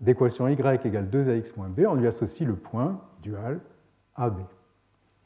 [0.00, 3.60] d'équation y égale 2ax moins b, on lui associe le point dual
[4.16, 4.40] AB.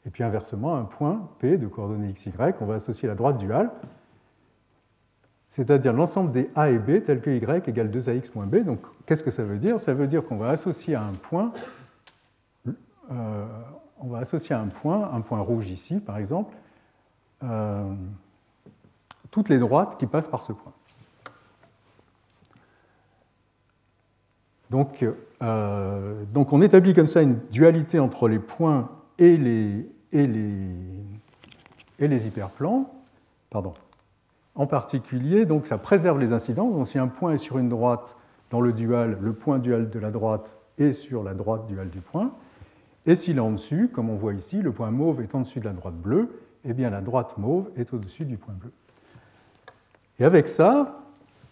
[0.05, 3.71] Et puis inversement, un point P de coordonnées xy, on va associer la droite duale
[5.49, 8.63] c'est-à-dire l'ensemble des A et B tels que Y égale 2AX moins B.
[8.63, 9.79] Donc, qu'est-ce que ça veut dire?
[9.79, 11.51] Ça veut dire qu'on va associer à un point,
[13.11, 13.45] euh,
[13.99, 16.55] on va associer un point, un point rouge ici par exemple,
[17.43, 17.93] euh,
[19.31, 20.73] toutes les droites qui passent par ce point.
[24.69, 25.05] Donc,
[25.41, 29.87] euh, donc, on établit comme ça une dualité entre les points et les,
[31.99, 32.91] hyperplans.
[33.49, 33.71] Pardon,
[34.55, 36.69] en particulier, ça préserve les incidents.
[36.69, 38.17] Donc, si un point est sur une droite
[38.49, 42.01] dans le dual, le point dual de la droite est sur la droite dual du
[42.01, 42.31] point.
[43.07, 45.61] Et s'il est en dessus, comme on voit ici, le point mauve est en dessus
[45.61, 48.71] de la droite bleue, eh bien la droite mauve est au-dessus du point bleu.
[50.19, 50.99] Et avec ça,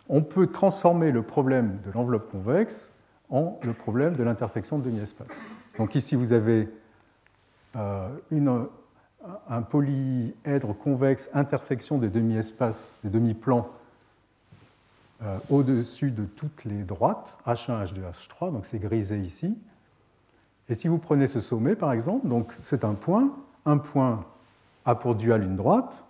[0.10, 2.92] on peut transformer le problème de l'enveloppe convexe
[3.30, 5.28] en le problème de l'intersection de demi-espace.
[5.78, 6.70] Donc ici, vous avez
[7.78, 8.10] euh,
[9.48, 13.70] un polyèdre convexe intersection des demi-espaces, des demi-plans
[15.24, 19.58] euh, au-dessus de toutes les droites, H1, H2, H3, donc c'est grisé ici.
[20.70, 23.32] Et si vous prenez ce sommet, par exemple, donc c'est un point,
[23.66, 24.26] un point
[24.86, 26.04] a pour dual une droite,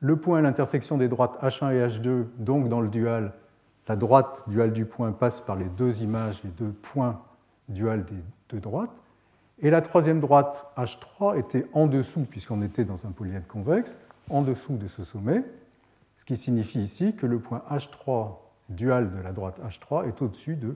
[0.00, 3.32] le point à l'intersection des droites H1 et H2, donc dans le dual,
[3.88, 7.20] la droite dual du point passe par les deux images, les deux points
[7.68, 8.16] dual des
[8.48, 8.90] deux droites,
[9.60, 14.42] et la troisième droite, H3, était en dessous, puisqu'on était dans un polyèdre convexe, en
[14.42, 15.44] dessous de ce sommet,
[16.16, 18.34] ce qui signifie ici que le point H3
[18.68, 20.74] dual de la droite H3 est au-dessus de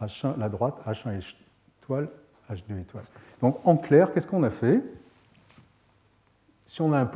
[0.00, 1.16] H1, la droite H1
[1.82, 2.08] étoile,
[2.50, 3.04] H2 étoile.
[3.40, 4.84] Donc en clair, qu'est-ce qu'on a fait?
[6.66, 7.06] Si on a un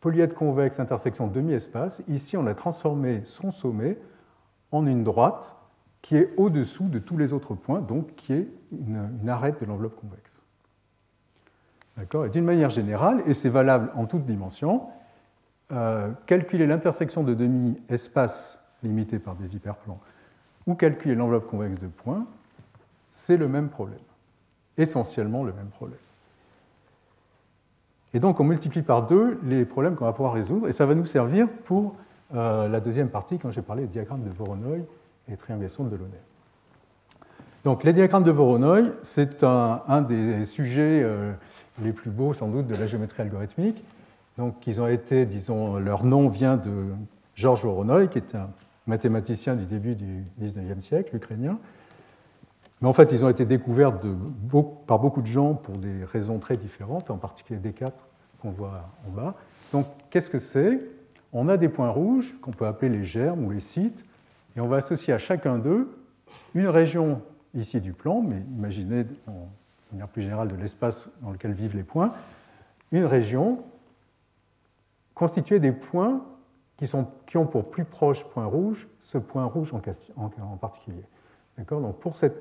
[0.00, 3.98] polyèdre convexe intersection demi-espace, ici on a transformé son sommet
[4.70, 5.56] en une droite
[6.02, 9.96] qui est au-dessous de tous les autres points, donc qui est une, arête de l'enveloppe
[9.96, 10.40] convexe.
[11.96, 12.26] D'accord?
[12.26, 14.86] Et d'une manière générale, et c'est valable en toutes dimensions,
[15.72, 19.98] euh, calculer l'intersection de demi-espaces limités par des hyperplans
[20.66, 22.26] ou calculer l'enveloppe convexe de points,
[23.16, 23.98] c'est le même problème,
[24.76, 25.98] essentiellement le même problème.
[28.12, 30.94] Et donc on multiplie par deux les problèmes qu'on va pouvoir résoudre, et ça va
[30.94, 31.96] nous servir pour
[32.34, 34.78] euh, la deuxième partie quand j'ai parlé des diagrammes de Voronoi
[35.30, 36.20] et triangulation de Delaunay.
[37.64, 41.32] Donc, les diagrammes de Voronoi, c'est un, des sujets euh,
[41.82, 43.82] les plus beaux, sans doute, de la géométrie algorithmique.
[44.38, 46.70] Donc, ils ont été, disons, leur nom vient de
[47.34, 48.50] Georges Voronoi, qui est un
[48.86, 51.58] mathématicien du début du 19e siècle, ukrainien.
[52.80, 53.92] Mais en fait, ils ont été découverts
[54.86, 58.06] par beaucoup de gens pour des raisons très différentes, en particulier des quatre
[58.40, 59.34] qu'on voit en bas.
[59.72, 60.80] Donc, qu'est-ce que c'est?
[61.32, 64.04] On a des points rouges qu'on peut appeler les germes ou les sites,
[64.56, 65.98] et on va associer à chacun d'eux
[66.54, 67.22] une région
[67.54, 69.14] ici du plan, mais imaginez de
[69.92, 72.12] manière plus générale de l'espace dans lequel vivent les points,
[72.92, 73.64] une région
[75.14, 76.22] constituée des points
[76.76, 79.80] qui ont pour plus proche point rouge ce point rouge en,
[80.16, 81.04] en, particulier.
[81.56, 81.80] D'accord?
[81.80, 82.36] Donc pour cette,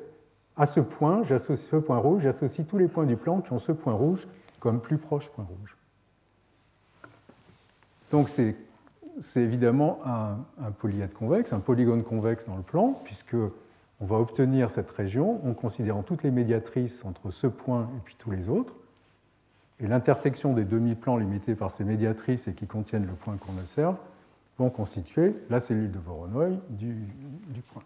[0.57, 3.59] à ce point, j'associe ce point rouge, j'associe tous les points du plan qui ont
[3.59, 4.27] ce point rouge
[4.59, 5.77] comme plus proche point rouge.
[8.11, 8.55] Donc c'est
[9.35, 10.71] évidemment un, un,
[11.07, 13.35] convexe, un polygone convexe dans le plan, puisque
[13.99, 18.15] on va obtenir cette région en considérant toutes les médiatrices entre ce point et puis
[18.17, 18.73] tous les autres.
[19.79, 23.97] Et l'intersection des demi-plans limités par ces médiatrices et qui contiennent le point qu'on observe
[24.57, 26.95] vont constituer la cellule de Voronoi du
[27.73, 27.83] point.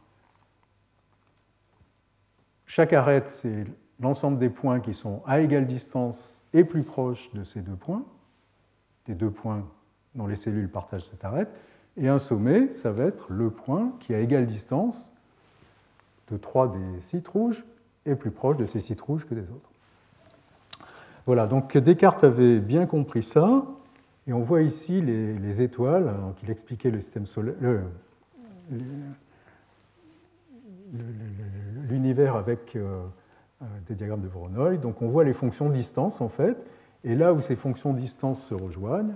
[2.69, 3.65] Chaque arête, c'est
[3.99, 8.05] l'ensemble des points qui sont à égale distance et plus proches de ces deux points,
[9.08, 9.67] des deux points
[10.13, 11.49] dont les cellules partagent cette arête.
[11.97, 15.12] Et un sommet, ça va être le point qui est à égale distance
[16.29, 17.65] de trois des sites rouges
[18.05, 19.71] et plus proche de ces sites rouges que des autres.
[21.25, 23.65] Voilà, donc Descartes avait bien compris ça,
[24.27, 27.82] et on voit ici les, étoiles, donc il expliquait le système solaire,
[31.88, 33.02] l'univers avec euh,
[33.62, 34.78] euh, des diagrammes de Voronoi.
[34.78, 36.58] Donc on voit les fonctions distance en fait,
[37.04, 39.15] et là où ces fonctions distance se rejoignent,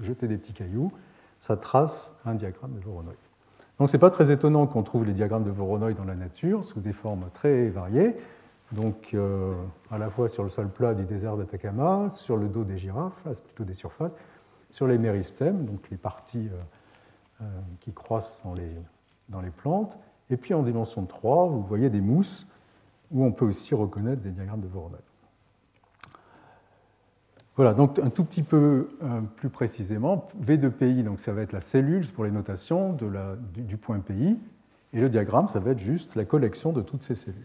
[0.00, 0.92] jeter des petits cailloux,
[1.38, 3.14] ça trace un diagramme de Voronoi.
[3.78, 6.64] Donc ce n'est pas très étonnant qu'on trouve les diagrammes de Voronoi dans la nature
[6.64, 8.16] sous des formes très variées.
[8.72, 9.54] Donc euh,
[9.90, 13.26] à la fois sur le sol plat du désert d'Atacama, sur le dos des girafes,
[13.44, 14.14] plutôt des surfaces,
[14.70, 16.48] sur les méristèmes, donc les parties
[17.80, 18.70] qui croissent dans les,
[19.30, 19.98] dans les plantes.
[20.30, 22.46] Et puis en dimension 3, vous voyez des mousses
[23.10, 24.98] où on peut aussi reconnaître des diagrammes de Voronoi.
[27.56, 31.42] Voilà, donc un tout petit peu euh, plus précisément, V de PI, donc ça va
[31.42, 32.96] être la cellule pour les notations
[33.54, 34.38] du, point PI,
[34.94, 37.44] et le diagramme, ça va être juste la collection de toutes ces cellules.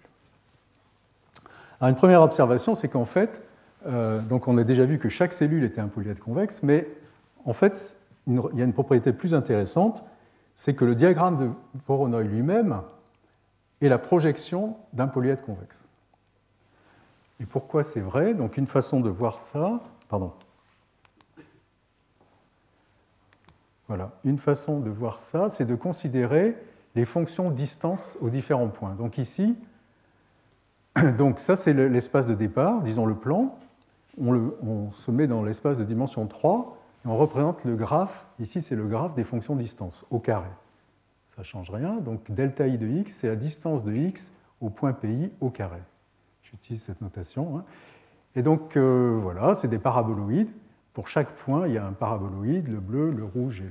[1.82, 3.41] Alors une première observation, c'est qu'en fait,
[3.88, 6.88] euh, donc on a déjà vu que chaque cellule était un polyèdre convexe, mais
[7.43, 10.04] en fait, il y a une propriété plus intéressante,
[10.56, 11.50] c'est que le diagramme de
[11.86, 12.82] Voronoi lui-même
[13.82, 15.86] est la projection d'un polyèdre convexe.
[17.41, 18.34] Et pourquoi c'est vrai?
[18.34, 20.32] Donc une façon de voir ça, Pardon.
[23.88, 24.12] Voilà.
[24.24, 26.56] Une façon de voir ça, c'est de considérer
[26.96, 28.96] les fonctions distance aux différents points.
[28.96, 29.56] Donc ici,
[31.18, 33.58] donc ça c'est l'espace de départ, disons le plan.
[34.20, 38.26] On, on se met dans l'espace de dimension 3 on représente le graphe.
[38.39, 40.50] Ici c'est le graphe des fonctions distance au carré.
[41.28, 41.96] Ça ne change rien.
[41.98, 45.82] Donc delta i de x, c'est la distance de x au point pi au carré.
[46.44, 47.58] J'utilise cette notation.
[47.58, 47.63] Hein.
[48.36, 50.50] Et donc euh, voilà, c'est des paraboloïdes.
[50.94, 53.70] Pour chaque point, il y a un paraboloïde, le bleu, le rouge et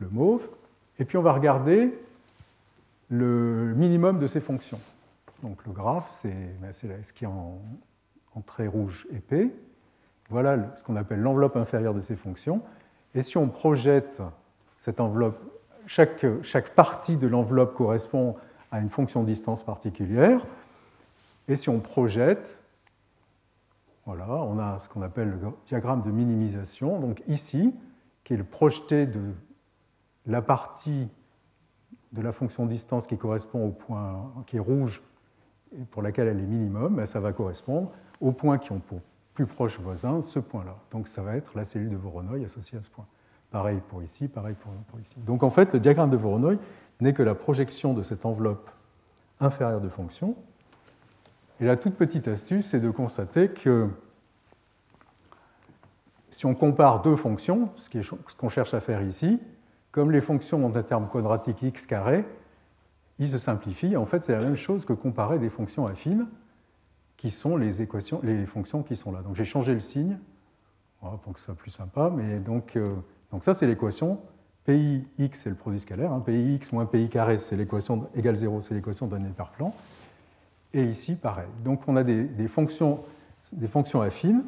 [0.00, 0.42] le, mauve.
[0.98, 1.96] Et puis on va regarder
[3.08, 4.80] le minimum de ces fonctions.
[5.44, 7.60] Donc le graphe, c'est ben, ce qui est en,
[8.44, 9.52] trait rouge épais.
[10.32, 12.62] Voilà ce qu'on appelle l'enveloppe inférieure de ces fonctions.
[13.14, 14.22] Et si on projette
[14.78, 15.38] cette enveloppe,
[15.86, 16.24] chaque,
[16.74, 18.36] partie de l'enveloppe correspond
[18.70, 20.40] à une fonction de distance particulière.
[21.48, 22.58] Et si on projette
[24.06, 26.98] voilà, on a ce qu'on appelle le diagramme de minimisation.
[26.98, 27.72] Donc ici,
[28.24, 29.20] qui est le projeté de
[30.26, 31.08] la partie
[32.12, 35.02] de la fonction distance qui correspond au point qui est rouge
[35.78, 39.00] et pour laquelle elle est minimum, ben, ça va correspondre aux points qui ont pour
[39.34, 40.76] plus proche voisin ce point-là.
[40.90, 43.06] Donc ça va être la cellule de Voronoi associée à ce point.
[43.50, 45.16] Pareil pour ici, pareil pour, ici.
[45.18, 46.54] Donc en fait, le diagramme de Voronoi
[47.00, 48.70] n'est que la projection de cette enveloppe
[49.40, 50.36] inférieure de fonction
[51.60, 53.88] et la toute petite astuce, c'est de constater que
[56.30, 59.38] si on compare deux fonctions, ce qu'on cherche à faire ici,
[59.92, 62.24] comme les fonctions ont un terme quadratique x carré,
[63.18, 63.96] ils se simplifient.
[63.96, 66.26] En fait, c'est la même chose que comparer des fonctions affines,
[67.22, 69.22] qui sont les, équations, les fonctions qui sont là.
[69.22, 70.18] Donc j'ai changé le signe
[71.22, 72.10] pour que ce soit plus sympa.
[72.12, 72.96] Mais donc, euh,
[73.30, 74.18] donc ça, c'est l'équation.
[74.64, 76.12] PIX, c'est le produit scalaire.
[76.12, 76.20] Hein.
[76.26, 79.72] PIX moins PI carré, c'est l'équation égale 0, c'est l'équation d'un hyperplan.
[80.74, 81.46] Et ici, pareil.
[81.64, 83.04] Donc on a des, fonctions,
[83.52, 84.42] des fonctions affines,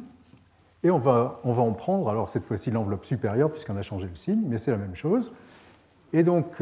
[0.83, 4.07] et on va, on va en prendre, alors cette fois-ci l'enveloppe supérieure, puisqu'on a changé
[4.07, 5.31] le signe, mais c'est la même chose.
[6.11, 6.61] Et donc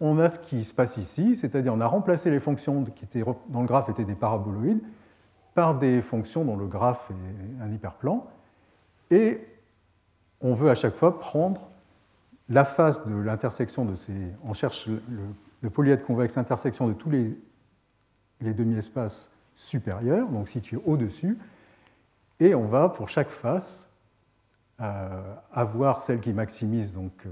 [0.00, 3.22] on a ce qui se passe ici, c'est-à-dire on a remplacé les fonctions qui étaient,
[3.50, 4.82] dans le graphe étaient des paraboloïdes
[5.54, 8.26] par des fonctions dont le graphe est un hyperplan,
[9.10, 9.40] et
[10.40, 11.68] on veut à chaque fois prendre
[12.48, 14.12] la face de l'intersection de ces...
[14.44, 15.00] On cherche le,
[15.62, 17.34] le polyèdre convexe intersection de tous les
[18.40, 21.38] demi-espaces supérieurs, donc situés au-dessus,
[22.40, 23.88] et on va, pour chaque face,
[24.80, 27.30] euh, avoir celle qui maximise donc, euh,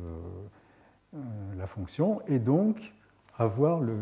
[1.14, 1.18] euh,
[1.58, 2.92] la fonction, et donc
[3.36, 3.96] avoir le,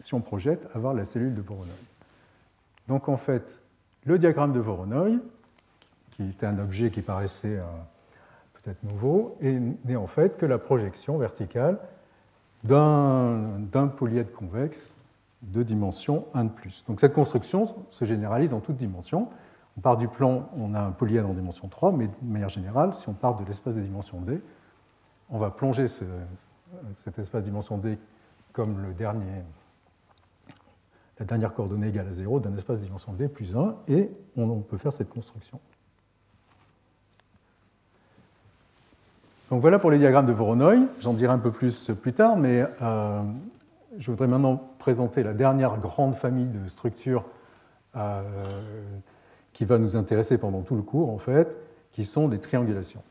[0.00, 1.74] si on projette, avoir la cellule de Voronoi.
[2.88, 3.60] Donc en fait,
[4.04, 5.18] le diagramme de Voronoi,
[6.10, 7.58] qui était un objet qui paraissait
[8.54, 11.78] peut-être nouveau, n'est en fait que la projection verticale
[12.62, 14.94] d'un polyèdre convexe
[15.42, 16.84] de dimension 1 de plus.
[16.86, 19.28] Donc cette construction se généralise en toutes dimensions.
[19.76, 22.94] On part du plan, on a un polyèdre en dimension 3, mais de manière générale,
[22.94, 24.40] si on part de l'espace de dimension D,
[25.30, 27.98] on va plonger cet espace de dimension D
[28.52, 29.42] comme le dernier,
[31.18, 34.78] la dernière coordonnée égale à 0 d'un espace dimension D plus 1, et on peut
[34.78, 35.60] faire cette construction.
[39.50, 40.74] Donc voilà pour les diagrammes de Voronoi.
[41.00, 43.22] J'en dirai un peu plus plus tard, mais euh,
[43.98, 47.24] je voudrais maintenant présenter la dernière grande famille de structures
[47.96, 48.22] euh,
[49.52, 51.56] qui va nous intéresser pendant tout le cours, en fait,
[51.92, 53.02] qui sont les triangulations.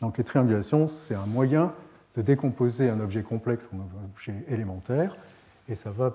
[0.00, 1.72] Donc les triangulations, c'est un moyen
[2.16, 5.16] de décomposer un objet complexe en objet élémentaire,
[5.68, 6.14] et ça va,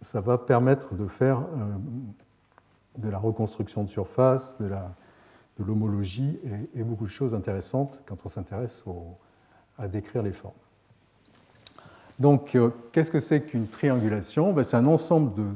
[0.00, 1.76] ça va permettre de faire euh,
[2.98, 4.68] de la reconstruction de surface, de
[5.58, 6.38] l'homologie
[6.74, 8.84] et, beaucoup de choses intéressantes quand on s'intéresse
[9.78, 10.54] à décrire les formes.
[12.18, 14.52] Donc, euh, qu'est-ce que c'est qu'une triangulation?
[14.52, 15.46] Ben, C'est un ensemble de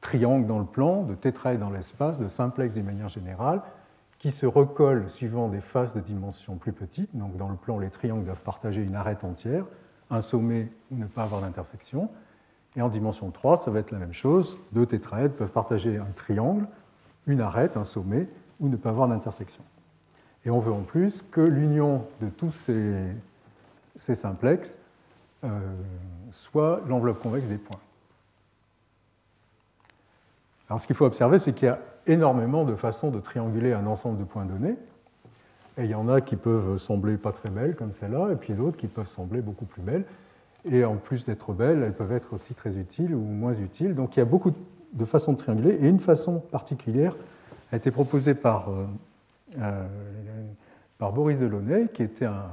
[0.00, 3.62] triangles dans le plan, de tétraèdres dans l'espace, de simplexes d'une manière générale,
[4.18, 7.16] qui se recollent suivant des faces de dimensions plus petites.
[7.16, 9.64] Donc, dans le plan, les triangles doivent partager une arête entière,
[10.10, 12.08] un sommet ou ne pas avoir d'intersection.
[12.76, 14.58] Et en dimension 3, ça va être la même chose.
[14.72, 16.66] Deux tétraèdres peuvent partager un triangle,
[17.26, 18.28] une arête, un sommet,
[18.60, 19.62] ou ne pas avoir d'intersection.
[20.44, 23.04] Et on veut en plus que l'union de tous ces,
[23.96, 24.78] ces simplexes
[25.44, 25.48] euh,
[26.30, 27.80] soit l'enveloppe convexe des points.
[30.68, 33.86] Alors ce qu'il faut observer, c'est qu'il y a énormément de façons de trianguler un
[33.86, 34.76] ensemble de points donnés.
[35.78, 38.54] Et il y en a qui peuvent sembler pas très belles, comme celle-là, et puis
[38.54, 40.04] d'autres qui peuvent sembler beaucoup plus belles.
[40.64, 43.94] Et en plus d'être belles, elles peuvent être aussi très utiles ou moins utiles.
[43.94, 44.52] Donc il y a beaucoup
[44.92, 47.16] de façons de trianguler, et une façon particulière
[47.72, 48.86] a été proposé par, euh,
[49.58, 49.86] euh,
[50.98, 52.50] par Boris Delaunay, qui était un,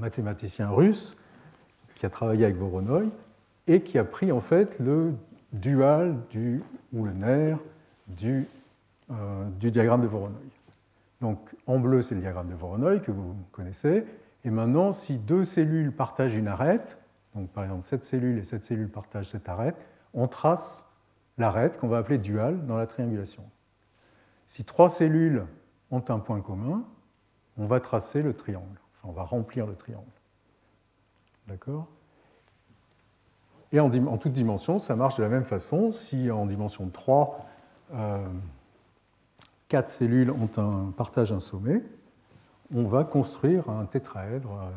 [0.00, 1.14] mathématicien russe
[1.94, 3.02] qui a travaillé avec Voronoi
[3.66, 5.12] et qui a pris en fait le
[5.52, 6.62] dual du,
[6.94, 7.58] ou le nerf
[8.06, 8.48] du,
[9.10, 10.38] euh, du diagramme de Voronoi.
[11.20, 14.06] Donc en bleu, c'est le diagramme de Voronoi que vous connaissez.
[14.44, 16.98] Et maintenant, si deux cellules partagent une arête,
[17.34, 19.76] donc par exemple cette cellule et cette cellule partagent cette arête,
[20.14, 20.90] on trace
[21.36, 23.44] l'arête qu'on va appeler dual dans la triangulation.
[24.46, 25.44] Si trois cellules
[25.90, 26.84] ont un point commun,
[27.58, 30.06] on va tracer le triangle, enfin, on va remplir le triangle.
[31.46, 31.88] D'accord?
[33.72, 35.92] Et en, toute dimension, ça marche de la même façon.
[35.92, 37.46] Si en dimension 3,
[37.92, 38.26] euh,
[39.68, 41.82] quatre cellules ont un, partagent un sommet,
[42.74, 44.70] on va construire un tétraèdre euh,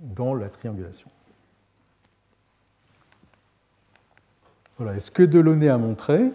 [0.00, 1.10] dans la triangulation.
[4.78, 4.96] Voilà.
[4.96, 6.32] Et ce que Delaunay a montré,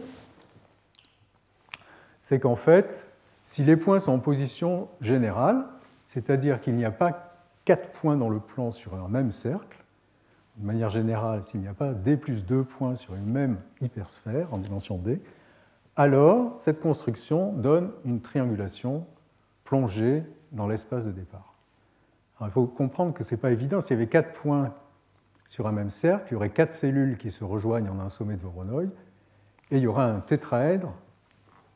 [2.20, 3.06] c'est qu'en fait,
[3.44, 5.66] si les points sont en position générale,
[6.08, 9.78] c'est-à-dire qu'il n'y a pas quatre points dans le plan sur un même cercle,
[10.58, 14.54] de manière générale, s'il n'y a pas d plus deux points sur une même hypersphère
[14.54, 15.22] en dimension d,
[15.96, 19.06] alors cette construction donne une triangulation
[19.72, 21.54] plongée dans l'espace de départ.
[22.42, 23.80] il faut comprendre que ce n'est pas évident.
[23.80, 24.74] S'il y avait quatre points
[25.48, 28.36] sur un même cercle, il y aurait quatre cellules qui se rejoignent en un sommet
[28.36, 28.84] de Voronoi,
[29.70, 30.94] et il y aura un tétraèdre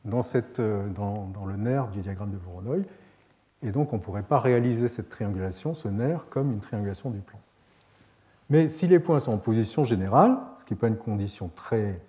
[0.04, 0.86] dans, euh,
[1.46, 2.84] le nerf du diagramme de Voronoi,
[3.62, 7.20] et donc on ne pourrait pas réaliser cette triangulation, ce nerf, comme une triangulation du
[7.20, 7.38] plan.
[8.50, 12.02] Mais si les points sont en position générale, ce qui n'est pas une condition très,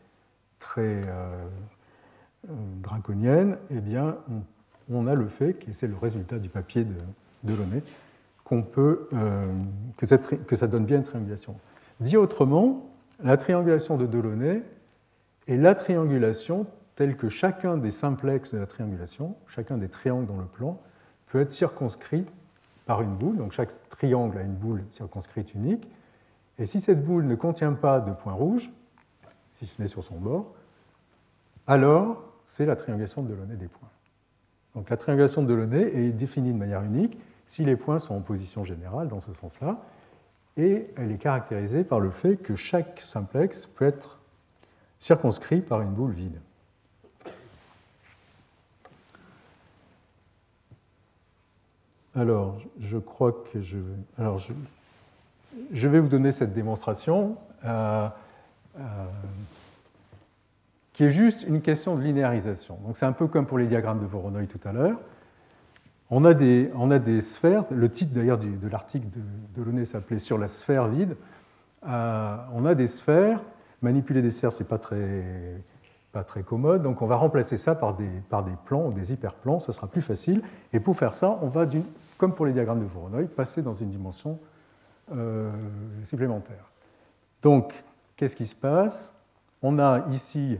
[0.59, 1.47] très euh,
[2.49, 4.41] euh, draconienne, eh bien, on,
[4.89, 6.95] a le fait, et c'est le résultat du papier de
[7.43, 7.83] Delaunay,
[8.51, 9.45] euh,
[9.97, 11.55] que, que, ça donne bien une triangulation.
[11.99, 12.89] Dit autrement,
[13.21, 14.63] la triangulation de Delaunay
[15.47, 16.65] est la triangulation
[16.95, 20.79] telle que chacun des simplexes de la triangulation, chacun des triangles dans le plan,
[21.27, 22.25] peut être circonscrit
[22.85, 23.37] par une boule.
[23.37, 25.87] Donc chaque triangle a une boule circonscrite unique.
[26.57, 28.71] Et si cette boule ne contient pas de point rouge,
[29.51, 30.55] si ce n'est sur son bord,
[31.67, 33.89] alors c'est la triangulation de Delaunay des points.
[34.77, 37.17] Donc la triangulation de Delaunay est définie de manière unique
[37.47, 39.81] si les points sont en position générale dans ce sens-là.
[40.55, 44.19] Et elle est caractérisée par le fait que chaque simplex peut être
[44.99, 46.39] circonscrit par une boule vide.
[52.13, 54.37] Alors, je crois que je vais, alors
[55.71, 58.07] je, vais vous donner cette démonstration euh,
[58.77, 58.81] euh,
[60.97, 62.79] qui est juste une question de linéarisation.
[62.83, 64.97] Donc, c'est un peu comme pour les diagrammes de Voronoi tout à l'heure.
[66.09, 70.17] On a, des, on a des sphères, le titre d'ailleurs de l'article de Delaunay s'appelait
[70.17, 71.15] Sur la sphère vide.
[71.87, 73.43] Euh, on a des sphères,
[73.83, 75.61] manipuler des sphères, ce n'est pas très
[76.13, 79.13] pas très commode, donc on va remplacer ça par des, par des plans ou des
[79.13, 80.41] hyperplans, ce sera plus facile.
[80.73, 81.67] Et pour faire ça, on va,
[82.17, 84.39] comme pour les diagrammes de Voronoi, passer dans une dimension
[85.11, 85.51] euh,
[86.05, 86.71] supplémentaire.
[87.43, 87.83] Donc,
[88.15, 89.13] qu'est-ce qui se passe?
[89.61, 90.57] On a ici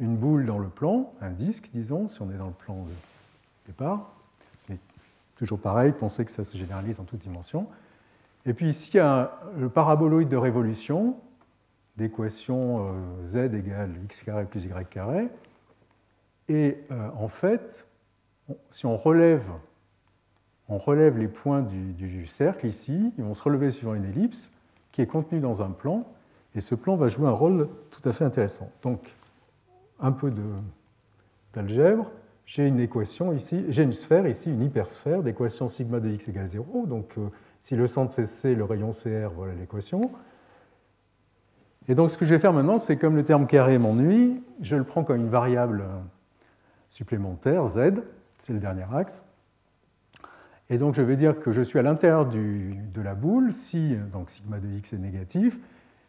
[0.00, 2.92] une boule dans le plan, un disque, disons, si on est dans le plan de
[3.66, 4.10] départ.
[4.68, 4.78] Mais
[5.36, 7.66] toujours pareil, pensez que ça se généralise en toutes dimensions.
[8.46, 11.16] Et puis ici, il y a le paraboloïde de révolution
[11.96, 15.28] d'équation euh, z égale x carré plus y carré.
[16.48, 17.86] Et euh, en fait,
[18.70, 19.44] si on relève,
[20.68, 24.50] on relève les points du, du, cercle ici, ils vont se relever suivant une ellipse
[24.92, 26.06] qui est contenue dans un plan,
[26.54, 28.72] et ce plan va jouer un rôle tout à fait intéressant.
[28.82, 29.14] Donc,
[30.00, 30.32] un peu
[31.54, 32.10] d'algèbre,
[32.46, 36.48] j'ai une équation ici, j'ai une sphère ici, une hypersphère d'équation sigma de x égale
[36.48, 36.86] 0.
[36.86, 37.28] Donc, euh,
[37.60, 40.10] si le centre c'est C, le rayon CR, voilà l'équation.
[41.88, 44.76] Et donc ce que je vais faire maintenant, c'est comme le terme carré m'ennuie, je
[44.76, 45.84] le prends comme une variable
[46.88, 47.94] supplémentaire, z,
[48.38, 49.22] c'est le dernier axe.
[50.68, 54.30] Et donc je vais dire que je suis à l'intérieur de la boule, si donc
[54.30, 55.58] sigma de x est négatif,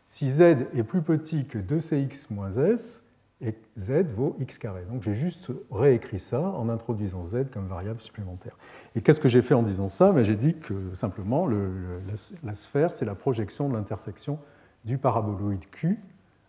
[0.06, 3.01] si z est plus petit que 2cx moins s,
[3.42, 4.84] et z vaut x carré.
[4.90, 8.56] Donc j'ai juste réécrit ça en introduisant z comme variable supplémentaire.
[8.96, 10.12] Et qu'est-ce que j'ai fait en disant ça?
[10.12, 14.40] Ben, J'ai dit que simplement la, sphère, c'est la projection de l'intersection
[14.86, 16.00] du paraboloïde Q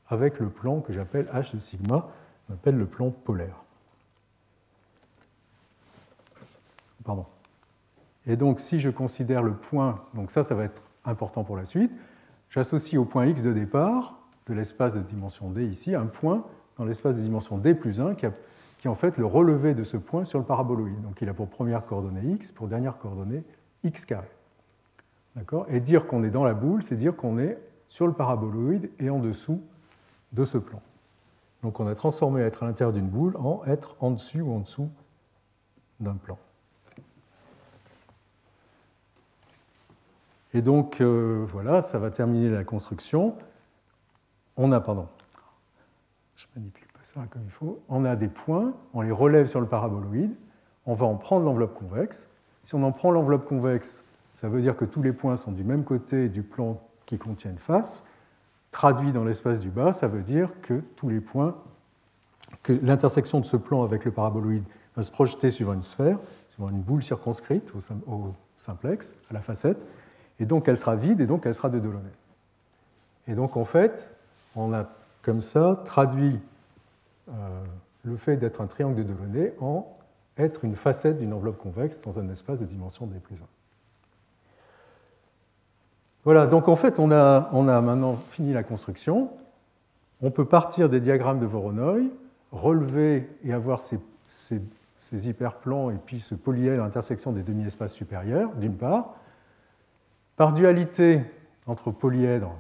[0.09, 2.09] avec le plan que j'appelle h de sigma,
[2.51, 3.57] on appelle le plan polaire.
[7.05, 7.26] Pardon.
[8.26, 11.64] Et donc si je considère le point, donc ça, ça va être important pour la
[11.64, 11.90] suite,
[12.51, 14.18] j'associe au point x de départ
[14.49, 16.45] de l'espace de dimension d ici un point
[16.82, 19.96] dans l'espace de dimension d plus 1 qui, est en fait le relevé de ce
[19.96, 21.00] point sur le paraboloïde.
[21.02, 23.44] Donc il a pour première coordonnée x, pour dernière coordonnée
[23.84, 24.26] x carré.
[25.68, 27.56] Et dire qu'on est dans la boule, c'est dire qu'on est
[27.86, 29.62] sur le paraboloïde et en dessous
[30.32, 30.82] de ce plan.
[31.62, 34.58] Donc on a transformé être à l'intérieur d'une boule en être en dessus ou en
[34.58, 34.90] dessous
[36.00, 36.36] d'un plan.
[40.52, 43.36] Et donc euh, voilà, ça va terminer la construction.
[44.56, 45.06] On a, pardon,
[46.43, 49.61] je manipule pas ça comme il faut, on a des points, on les relève sur
[49.61, 50.34] le paraboloïde,
[50.86, 52.28] on va en prendre l'enveloppe convexe.
[52.64, 55.64] Si on en prend l'enveloppe convexe, ça veut dire que tous les points sont du
[55.64, 58.05] même côté du plan qui contient une face.
[58.70, 61.57] Traduit dans l'espace du bas, ça veut dire que tous les points,
[62.62, 64.64] que l'intersection de ce plan avec le paraboloïde
[64.97, 66.18] va se projeter sur une sphère,
[66.49, 67.72] sur une boule circonscrite
[68.07, 69.86] au simplex, à la facette,
[70.40, 71.80] et donc elle sera vide et donc elle sera de.
[73.26, 74.11] Et donc en fait,
[74.57, 74.88] on a
[75.22, 76.38] comme ça, traduit
[77.28, 77.32] euh,
[78.04, 79.86] le fait d'être un triangle de Delaunay en
[80.36, 83.38] être une facette d'une enveloppe convexe dans un espace de dimension d plus 1.
[86.24, 89.30] Voilà, donc en fait, on a, maintenant fini la construction.
[90.20, 91.98] On peut partir des diagrammes de Voronoi,
[92.52, 93.98] relever et avoir ces,
[95.12, 99.16] hyperplans et puis ce polyèdre intersection des demi-espaces supérieurs, d'une part.
[100.36, 101.20] Par dualité
[101.66, 102.56] entre polyèdres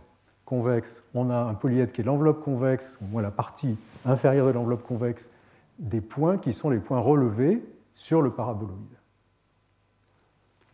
[1.14, 4.82] on a un polyèdre qui est l'enveloppe convexe, ou moins la partie inférieure de l'enveloppe
[4.82, 5.30] convexe,
[5.78, 7.62] des points qui sont les points relevés
[7.94, 8.78] sur le paraboloïde.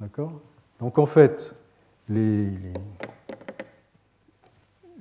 [0.00, 0.32] D'accord?
[0.80, 1.54] Donc en fait,
[2.08, 2.50] les,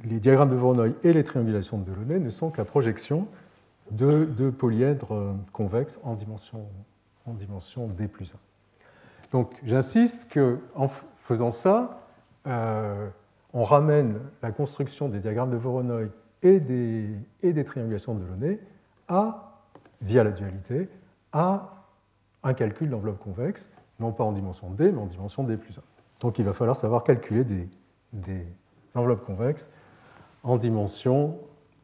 [0.03, 3.27] diagrammes de Voronoi et les triangulations de Delaunay ne sont que la projection
[3.91, 6.65] de, polyèdres euh, convexes en dimension,
[7.25, 8.37] en D plus 1.
[9.31, 12.07] Donc j'insiste qu'en faisant ça,
[12.47, 13.09] euh,
[13.53, 16.07] on ramène la construction des diagrammes de Voronoi
[16.43, 18.59] et des, triangulations de Delaunay
[19.07, 19.53] à,
[20.01, 20.89] via la dualité,
[21.31, 21.85] à
[22.43, 23.69] un calcul d'enveloppe convexe,
[23.99, 25.81] non pas en dimension D, mais en dimension D plus 1.
[26.19, 27.43] Donc il va falloir savoir calculer
[28.13, 28.45] des,
[28.95, 29.69] enveloppes convexes
[30.43, 31.37] en dimension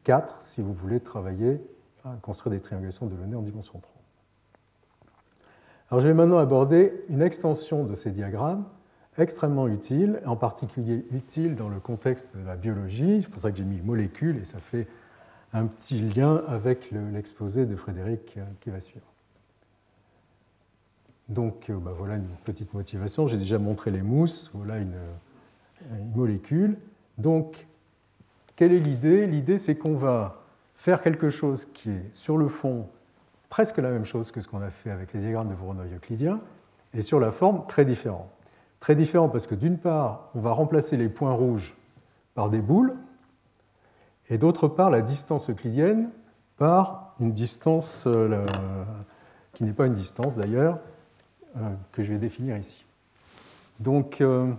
[0.04, 1.60] 4 si vous voulez travailler
[2.04, 3.92] à construire des triangulations de Delaunay en dimension 3.
[5.90, 8.64] Alors je vais maintenant aborder une extension de ces diagrammes
[9.18, 13.22] extrêmement utile, en particulier utile dans le contexte de la biologie.
[13.22, 14.86] C'est pour ça que j'ai mis molécule et ça fait
[15.52, 19.06] un petit lien avec l'exposé de Frédéric euh, qui va suivre.
[21.28, 23.26] Donc euh, bah, voilà une petite motivation.
[23.26, 24.50] J'ai déjà montré les mousses.
[24.52, 24.96] Voilà une,
[25.92, 26.76] une molécule.
[27.18, 27.66] Donc
[28.56, 29.26] quelle est l'idée?
[29.26, 30.42] L'idée c'est qu'on va
[30.74, 32.88] faire quelque chose qui est sur le fond
[33.48, 36.40] presque la même chose que ce qu'on a fait avec les diagrammes de Voronoi euclidiens
[36.92, 38.28] et sur la forme très différent.
[38.84, 41.74] Très différent parce que d'une part, on va remplacer les points rouges
[42.34, 42.94] par des boules,
[44.28, 46.10] et d'autre part, la distance euclidienne
[46.58, 48.46] par une distance euh,
[49.54, 50.80] qui n'est pas une distance d'ailleurs,
[51.56, 51.60] euh,
[51.92, 52.84] que je vais définir ici.
[53.80, 54.52] Donc, euh,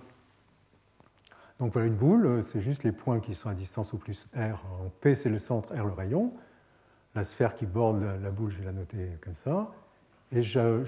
[1.59, 4.59] donc voilà une boule, c'est juste les points qui sont à distance au plus R.
[5.01, 6.33] P c'est le centre, R le rayon.
[7.13, 9.67] la sphère qui borde la, boule, je vais la noter comme ça.
[10.31, 10.83] Et je,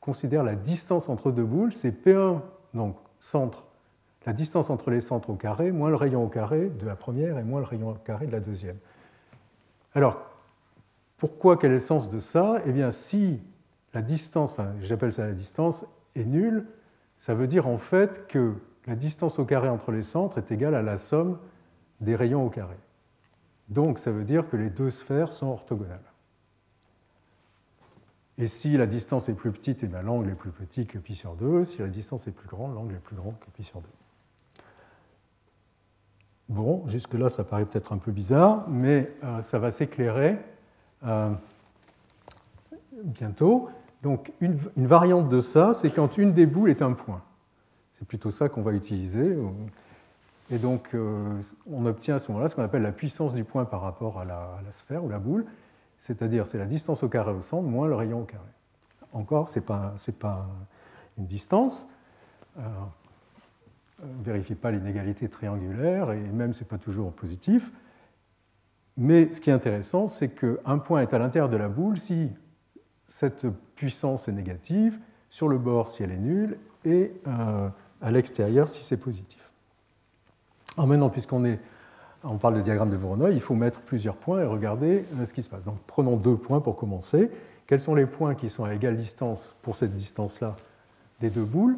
[0.00, 2.40] considère la distance entre deux boules, c'est P1,
[2.74, 3.64] donc centre,
[4.26, 7.38] la distance entre les centres au carré, moins le rayon au carré de la première
[7.38, 8.76] et moins le rayon au carré de la deuxième.
[9.94, 10.20] Alors,
[11.16, 12.58] pourquoi, quel est le sens de ça?
[12.66, 13.40] Eh bien, si
[13.94, 16.66] la distance, enfin, j'appelle ça la distance, est nulle,
[17.16, 18.54] ça veut dire en fait que
[18.86, 21.38] la distance au carré entre les centres est égale à la somme
[22.00, 22.76] des rayons au carré.
[23.68, 26.07] Donc ça veut dire que les deux sphères sont orthogonales.
[28.38, 31.34] Et si la distance est plus petite, eh l'angle est plus petit que pi sur
[31.34, 31.64] 2.
[31.64, 33.88] Si la distance est plus grande, l'angle est plus grand que pi sur 2.
[36.48, 40.38] Bon, jusque-là, ça paraît peut-être un peu bizarre, mais euh, ça va s'éclairer
[41.04, 41.30] euh,
[43.04, 43.68] bientôt.
[44.02, 47.22] Donc, une, variante de ça, c'est quand une des boules est un point.
[47.98, 49.36] C'est plutôt ça qu'on va utiliser.
[50.50, 53.64] Et donc, euh, on obtient à ce moment-là ce qu'on appelle la puissance du point
[53.64, 55.44] par rapport à la, sphère ou la boule,
[55.98, 58.42] c'est-à-dire c'est la distance au carré au centre moins le rayon au carré.
[59.12, 60.46] Encore, ce n'est pas, pas,
[61.18, 61.88] une distance.
[62.58, 62.62] Euh,
[64.02, 67.72] ne vérifie pas l'inégalité triangulaire, et même ce n'est pas toujours positif.
[68.96, 72.30] Mais ce qui est intéressant, c'est qu'un point est à l'intérieur de la boule si
[73.06, 74.98] cette puissance est négative,
[75.30, 77.68] sur le bord si elle est nulle, et euh,
[78.00, 79.50] à l'extérieur si c'est positif.
[80.76, 81.44] Alors maintenant, puisqu'on
[82.24, 85.34] on parle de diagramme de Voronoi, il faut mettre plusieurs points et regarder euh, ce
[85.34, 85.64] qui se passe.
[85.64, 87.30] Donc prenons deux points pour commencer.
[87.66, 90.56] Quels sont les points qui sont à égale distance pour cette distance-là
[91.20, 91.76] des deux boules?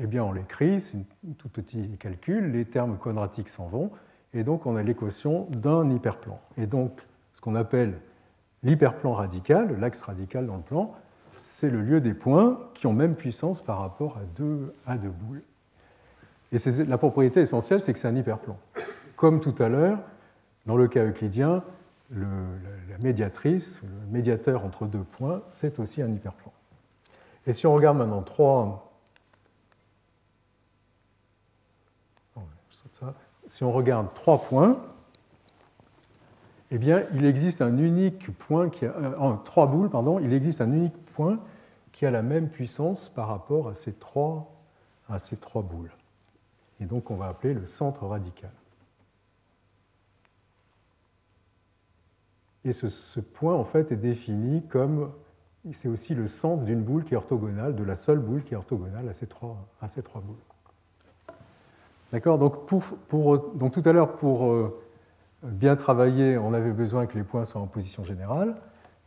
[0.00, 3.90] Eh bien, on l'écrit, c'est un tout petit calcul, les termes quadratiques s'en vont,
[4.32, 6.38] et donc on a l'équation d'un hyperplan.
[6.56, 7.04] Et donc,
[7.34, 7.94] ce qu'on appelle
[8.62, 10.94] l'hyperplan radical, l'axe radical dans le plan,
[11.42, 15.08] c'est le lieu des points qui ont même puissance par rapport à deux, à deux
[15.08, 15.42] boules.
[16.52, 18.56] Et la propriété essentielle, c'est que c'est un hyperplan.
[19.18, 19.98] Comme tout à l'heure,
[20.64, 21.64] dans le cas euclidien,
[22.10, 26.52] la médiatrice, le médiateur entre deux points, c'est aussi un hyperplan.
[27.46, 28.94] Et si on regarde maintenant trois.
[33.48, 34.78] Si on regarde trois points,
[36.70, 39.90] eh bien, il existe un unique point qui a, euh, boules,
[40.22, 41.38] il existe un unique point
[41.92, 44.52] qui a la même puissance par rapport à ces trois
[45.62, 45.90] boules
[46.80, 48.50] et donc on va appeler le centre radical.
[52.64, 55.10] Et ce, point, en fait, est défini comme
[55.72, 58.56] c'est aussi le centre d'une boule qui est orthogonale, de la seule boule qui est
[58.56, 60.36] orthogonale à ces trois, à ces trois boules.
[62.10, 62.38] D'accord?
[62.38, 64.80] Donc, tout à l'heure, pour euh,
[65.42, 68.56] bien travailler, on avait besoin que les points soient en position générale.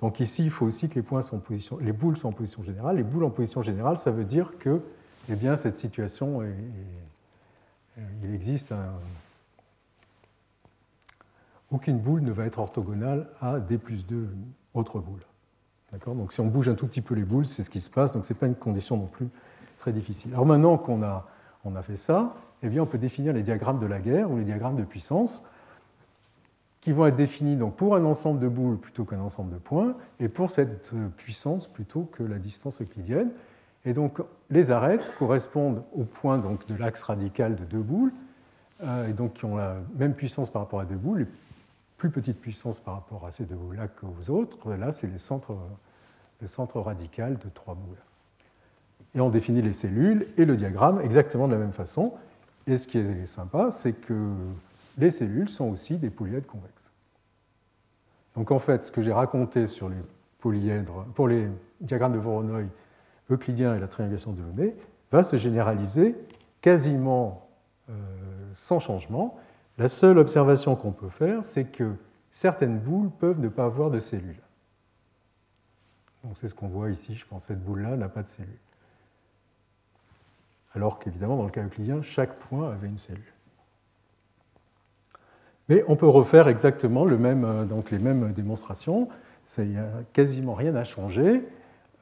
[0.02, 2.64] Donc ici, il faut aussi que les, points en position, les boules soient en position
[2.64, 2.96] générale.
[2.98, 4.82] Les boules en position générale, ça veut dire que
[5.30, 6.42] eh bien, cette situation
[8.24, 8.94] il existe un...
[11.72, 14.28] Aucune boule ne va être orthogonale à D plus 2
[14.74, 15.22] autres boules.
[16.06, 18.14] Donc si on bouge un tout petit peu les boules, c'est ce qui se passe,
[18.14, 19.28] donc ce n'est pas une condition non plus
[19.78, 20.32] très difficile.
[20.34, 21.28] Alors maintenant qu'on a,
[21.66, 24.38] on a fait ça, eh bien on peut définir les diagrammes de la guerre ou
[24.38, 25.44] les diagrammes de puissance
[26.82, 29.94] qui vont être définis donc, pour un ensemble de boules plutôt qu'un ensemble de points,
[30.20, 33.30] et pour cette puissance plutôt que la distance euclidienne.
[33.86, 34.20] Et donc,
[34.50, 38.12] les arêtes correspondent aux points donc, de l'axe radical de deux boules,
[38.84, 41.28] euh, et donc qui ont la même puissance par rapport à deux boules, les
[42.02, 44.74] plus petites puissances par rapport à ces deux boules-là qu'aux autres.
[44.74, 48.02] Là, c'est le centre radical de trois boules.
[49.14, 52.16] Et on définit les cellules et le diagramme exactement de la même façon.
[52.66, 54.34] Et ce qui est sympa, c'est que
[54.98, 56.90] les cellules sont aussi des polyèdres convexes.
[58.36, 60.02] Donc en fait, ce que j'ai raconté sur les
[60.40, 61.50] polyèdres, pour les
[61.82, 62.62] diagrammes de Voronoi
[63.30, 64.76] euclidien et la triangulation de Delaunay
[65.12, 66.16] va se généraliser
[66.62, 67.48] quasiment
[67.92, 67.94] euh,
[68.54, 69.38] sans changement.
[69.82, 71.96] La seule observation qu'on peut faire, c'est que
[72.30, 74.44] certaines boules peuvent ne pas avoir de cellules.
[76.24, 78.60] Donc c'est ce qu'on voit ici, je pense cette boule-là n'a pas de cellules.
[80.76, 83.24] Alors qu'évidemment, dans le cas euclidien, chaque point avait une cellule.
[85.68, 89.10] Mais on peut refaire exactement euh, les mêmes démonstrations.
[89.58, 91.44] Il n'y a quasiment rien à changer.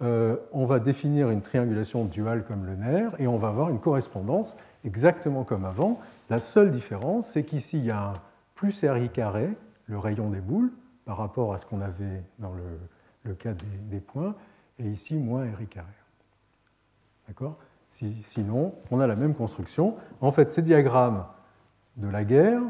[0.02, 3.80] Euh, on va définir une triangulation duale comme le nerf et on va avoir une
[3.80, 5.98] correspondance exactement comme avant.
[6.30, 8.14] La seule différence, c'est qu'ici, il y a un
[8.54, 9.50] plus RI carré,
[9.88, 10.72] le rayon des boules,
[11.06, 12.54] par rapport à ce qu'on avait dans
[13.24, 13.54] le, cas
[13.90, 14.36] des, points,
[14.78, 15.88] et ici, moins RI carré.
[17.28, 17.58] D'accord?
[17.90, 19.96] Sinon, on a la même construction.
[20.22, 21.26] En fait, ces diagrammes
[21.98, 22.62] de la guerre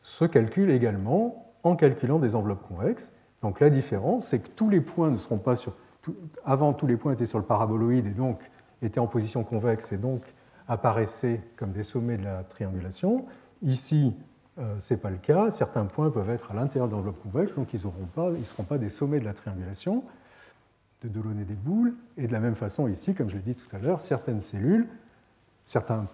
[0.00, 3.12] se calculent également en calculant des enveloppes convexes.
[3.42, 5.74] Donc la différence, c'est que tous les points ne seront pas sur
[6.46, 8.40] avant, tous les points étaient sur le paraboloïde et donc
[8.80, 10.22] étaient en position convexe et donc
[10.70, 13.26] apparaissaient comme des sommets de la triangulation.
[13.60, 14.14] Ici,
[14.58, 15.50] euh, ce n'est pas le cas.
[15.50, 18.88] Certains points peuvent être à l'intérieur de l'enveloppe convexe, donc ils ne seront pas des
[18.88, 20.04] sommets de la triangulation
[21.02, 21.94] de Delaunay des boules.
[22.16, 24.86] Et de la même façon, ici, comme je l'ai dit tout à l'heure, certaines cellules,
[25.64, 26.06] certains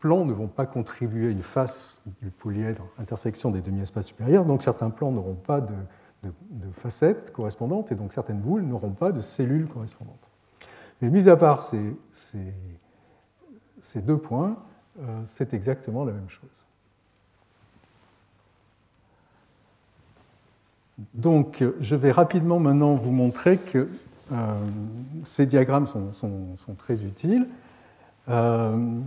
[0.00, 4.64] plans ne vont pas contribuer à une face du polyèdre intersection des demi-espaces supérieurs, donc
[4.64, 5.74] certains plans n'auront pas de,
[6.72, 10.28] facettes correspondantes, et donc certaines boules n'auront pas de cellules correspondantes.
[11.00, 12.52] Mais mis à part ces, ces,
[14.04, 14.56] deux points,
[15.00, 16.64] euh, c'est exactement la même chose.
[21.14, 23.88] Donc, je vais rapidement maintenant vous montrer que
[24.30, 24.54] euh,
[25.24, 27.48] ces diagrammes sont, très utiles.
[28.28, 29.00] Euh,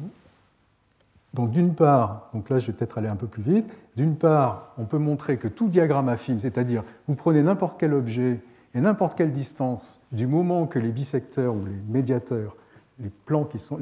[1.33, 3.65] donc, d'une part, donc là je vais peut-être aller un peu plus vite,
[3.95, 8.41] d'une part, on peut montrer que tout diagramme affine, c'est-à-dire vous prenez n'importe quel objet
[8.73, 12.57] et n'importe quelle distance, du moment que les bisecteurs ou les médiateurs,
[12.99, 13.77] les plans qui sont,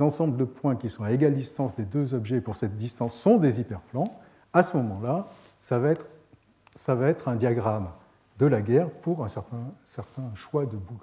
[0.00, 3.36] ensembles de points qui sont à égale distance des deux objets pour cette distance sont
[3.36, 4.04] des hyperplans,
[4.52, 5.26] à ce moment-là,
[5.60, 7.88] ça va être, un diagramme
[8.38, 10.96] de la guerre pour un certain, choix de boules.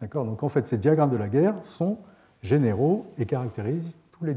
[0.00, 0.24] D'accord?
[0.24, 1.98] Donc en fait, ces diagrammes de la guerre sont
[2.42, 4.36] généraux et caractérisent tous les,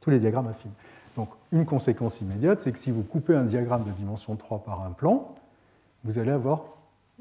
[0.00, 0.72] tous les diagrammes affines.
[1.16, 4.82] Donc une conséquence immédiate, c'est que si vous coupez un diagramme de dimension 3 par
[4.82, 5.34] un plan,
[6.04, 6.64] vous allez avoir,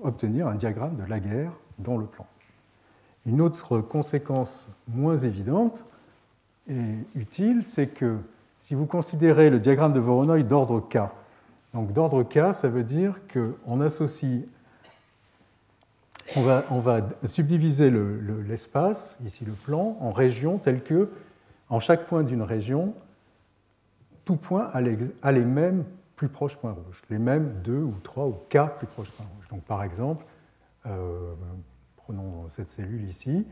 [0.01, 2.25] obtenir un diagramme de la guerre dans le plan.
[3.25, 5.85] Une autre conséquence moins évidente
[6.67, 8.17] et utile, c'est que
[8.59, 10.99] si vous considérez le diagramme de Voronoi d'ordre K,
[11.73, 14.41] donc d'ordre K, ça veut dire qu'on associe,
[16.35, 17.91] on va, on va subdiviser
[18.47, 21.09] l'espace, ici le plan, en régions telles que,
[21.69, 22.93] en chaque point d'une région,
[24.25, 25.83] tout point a les, mêmes
[26.15, 29.47] plus proches points rouges, les mêmes deux ou trois ou K plus proches points rouges.
[29.49, 30.25] Donc par exemple,
[30.85, 31.33] euh,
[32.11, 33.45] prenons cette cellule ici,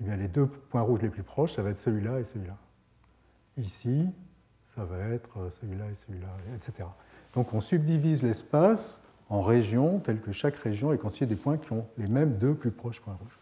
[0.00, 2.56] eh bien, les deux points rouges les plus proches, ça va être celui-là et celui-là.
[3.58, 4.06] Ici,
[4.64, 6.88] ça va être celui-là et celui-là, etc.
[7.34, 11.72] Donc on subdivise l'espace en régions, telles que chaque région est constituée des points qui
[11.72, 13.38] ont les mêmes deux plus proches points rouges.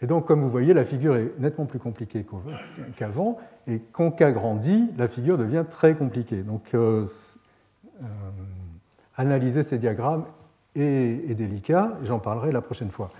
[0.00, 2.26] Et donc, comme vous voyez, la figure est nettement plus compliquée
[2.96, 6.42] qu'avant, et quand K grandit, la figure devient très compliquée.
[6.42, 7.06] Donc, euh,
[8.02, 8.06] euh,
[9.16, 10.26] analyser ces diagrammes
[10.74, 13.10] est délicat, j'en parlerai la prochaine fois.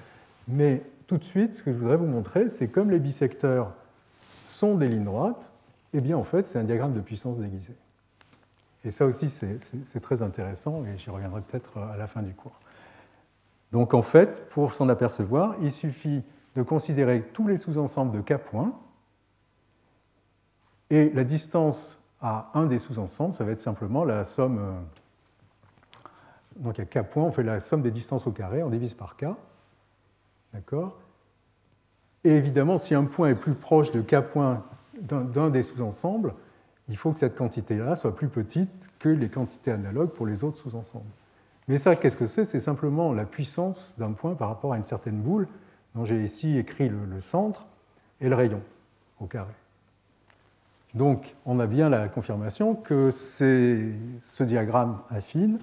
[0.48, 3.72] Mais tout de suite, ce que je voudrais vous montrer, c'est comme les bisecteurs
[4.44, 5.50] sont des lignes droites,
[5.92, 7.76] eh bien, en fait, c'est un diagramme de puissance déguisée.
[8.84, 12.60] Et ça aussi, c'est très intéressant et j'y reviendrai peut-être à la fin du cours.
[13.72, 16.22] Donc en fait, pour s'en apercevoir, il suffit
[16.54, 18.72] de considérer tous les sous-ensembles de K points
[20.88, 24.58] et la distance à un des sous-ensembles, ça va être simplement la somme.
[24.58, 24.72] Euh,
[26.56, 29.16] donc à K points, on fait la somme des distances au carré, on divise par
[29.16, 29.26] K.
[30.56, 30.96] D'accord?
[32.24, 34.64] Et évidemment, si un point est plus proche de K points
[35.02, 36.32] d'un des sous-ensembles,
[36.88, 40.56] il faut que cette quantité-là soit plus petite que les quantités analogues pour les autres
[40.56, 41.10] sous-ensembles.
[41.68, 42.46] Mais ça, qu'est-ce que c'est?
[42.46, 45.46] C'est simplement la puissance d'un point par rapport à une certaine boule,
[45.94, 47.66] dont j'ai ici écrit le, centre
[48.22, 48.62] et le rayon
[49.20, 49.52] au carré.
[50.94, 55.58] Donc, on a bien la confirmation que ce diagramme affine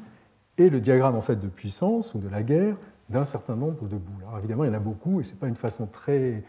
[0.60, 2.76] est le diagramme en fait de puissance ou de la guerre
[3.14, 4.24] d'un certain nombre de boules.
[4.28, 6.44] Alors évidemment, il y en a beaucoup et ce n'est pas une façon très,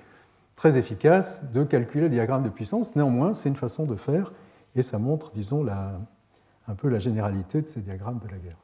[0.56, 2.96] très efficace de calculer le diagramme de puissance.
[2.96, 4.32] Néanmoins, c'est une façon de faire
[4.74, 8.56] et ça montre, disons, un peu la généralité de ces diagrammes de la guerre.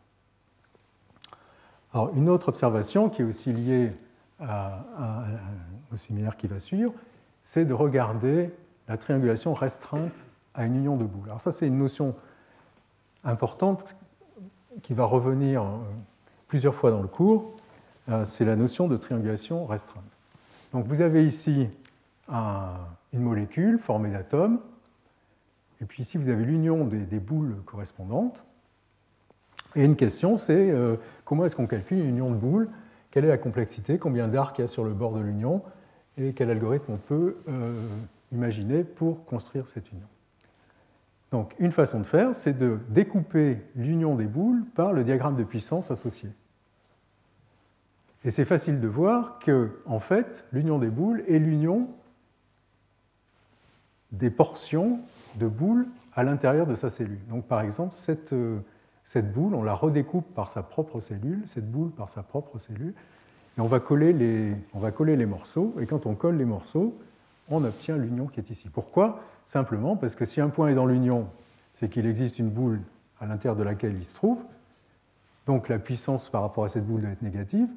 [1.92, 3.92] Alors, une autre observation qui est aussi liée
[5.92, 6.92] au séminaire qui va suivre,
[7.42, 8.50] c'est de regarder
[8.88, 10.24] la triangulation restreinte
[10.54, 11.28] à une union de boules.
[11.28, 12.14] Alors ça, c'est une notion
[13.24, 13.94] importante
[14.82, 15.78] qui va revenir euh,
[16.48, 17.56] plusieurs fois dans le cours.
[18.10, 20.04] Euh, c'est la notion de triangulation restreinte.
[20.72, 21.68] Donc vous avez ici
[23.12, 24.60] une molécule formée d'atomes
[25.80, 28.44] et puis ici, vous avez l'union des, boules correspondantes.
[29.74, 32.68] Et une question, c'est euh, comment est-ce qu'on calcule une union de boules?
[33.10, 33.98] Quelle est la complexité?
[33.98, 35.62] Combien d'arcs il y a sur le bord de l'union?
[36.18, 37.74] Et quel algorithme on peut euh,
[38.32, 40.06] imaginer pour construire cette union?
[41.30, 45.44] Donc, une façon de faire, c'est de découper l'union des boules par le diagramme de
[45.44, 46.28] puissance associé.
[48.24, 51.88] Et c'est facile de voir que, en fait, l'union des boules est l'union
[54.12, 55.00] des portions
[55.36, 57.20] de boules à l'intérieur de sa cellule.
[57.28, 58.58] Donc par exemple, cette, euh,
[59.04, 62.94] cette, boule, on la redécoupe par sa propre cellule, cette boule par sa propre cellule,
[63.56, 66.44] et on va coller les, on va coller les morceaux, et quand on colle les
[66.44, 66.98] morceaux,
[67.48, 68.68] on obtient l'union qui est ici.
[68.68, 69.20] Pourquoi?
[69.46, 71.28] Simplement parce que si un point est dans l'union,
[71.72, 72.80] c'est qu'il existe une boule
[73.20, 74.44] à l'intérieur de laquelle il se trouve,
[75.46, 77.68] donc la puissance par rapport à cette boule doit être négative,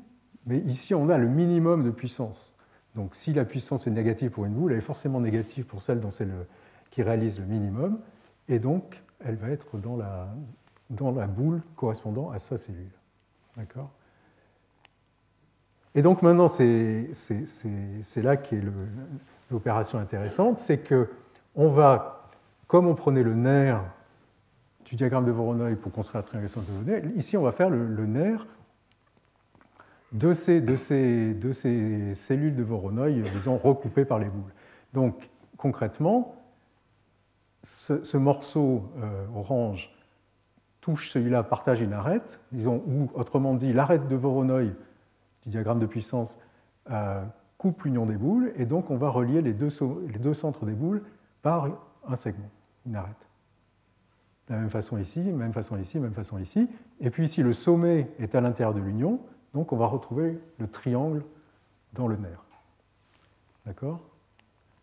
[0.45, 2.53] mais ici on a le minimum de puissance.
[2.95, 5.99] Donc si la puissance est négative pour une boule, elle est forcément négative pour celle
[5.99, 6.45] dont le,
[6.91, 7.99] qui réalise le minimum.
[8.47, 10.27] et donc elle va être dans la,
[10.89, 12.91] dans la boule correspondant à sa cellule.
[13.57, 13.89] D'accord?
[15.95, 17.07] Et donc maintenant, c'est
[18.17, 18.61] là qu'est
[19.51, 21.09] l'opération intéressante, c'est que
[21.55, 22.29] on va,
[22.67, 23.83] comme on prenait le nerf
[24.85, 28.05] du diagramme de Voronoi pour construire la triangulation de Voronoi, ici on va faire le,
[28.07, 28.47] nerf
[30.13, 34.53] de ces, de, de ces, cellules de Voronoi, disons, recoupées par les boules.
[34.93, 36.35] Donc concrètement,
[37.63, 39.91] ce, morceau euh, orange
[40.81, 44.63] touche celui-là, partage une arête, disons, ou autrement dit, l'arête de Voronoi
[45.43, 46.37] du diagramme de puissance
[46.91, 47.23] euh,
[47.57, 49.69] coupe l'union des boules, et donc on va relier les deux,
[50.07, 51.01] les deux centres des boules
[51.41, 51.69] par
[52.07, 52.49] un segment,
[52.85, 53.15] une arête.
[54.49, 56.69] De la même façon ici, même façon ici, même façon ici.
[56.99, 59.21] Et puis ici, le sommet est à l'intérieur de l'union,
[59.53, 61.23] donc on va retrouver le triangle
[61.93, 62.43] dans le nerf.
[63.65, 63.99] D'accord?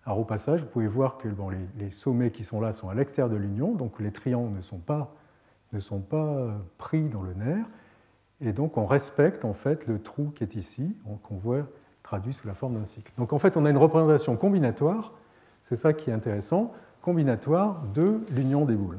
[0.07, 1.29] Alors au passage, vous pouvez voir que
[1.79, 4.79] les, sommets qui sont là sont à l'extérieur de l'union, donc les triangles ne sont
[4.79, 5.13] pas,
[6.09, 6.49] pas
[6.79, 7.67] pris dans le nerf.
[8.41, 11.67] Et donc on respecte en fait le trou qui est ici, qu'on voit
[12.03, 13.13] traduit sous la forme d'un cycle.
[13.19, 15.13] Donc en fait, on a une représentation combinatoire,
[15.61, 18.99] c'est ça qui est intéressant, combinatoire de l'union des boules.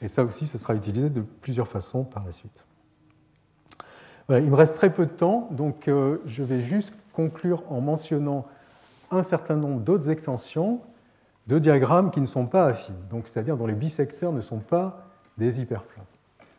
[0.00, 2.64] Et ça aussi, ça sera utilisé de plusieurs façons par la suite.
[4.30, 8.46] Il me reste très peu de temps, donc euh, je vais juste conclure en mentionnant
[9.10, 10.80] un certain nombre d'autres extensions
[11.46, 15.06] de diagrammes qui ne sont pas affines, c'est-à-dire dont les bisecteurs ne sont pas
[15.38, 16.04] des hyperplans.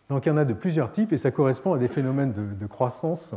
[0.10, 2.44] Donc il y en a de plusieurs types et ça correspond à des phénomènes de,
[2.60, 3.36] de croissance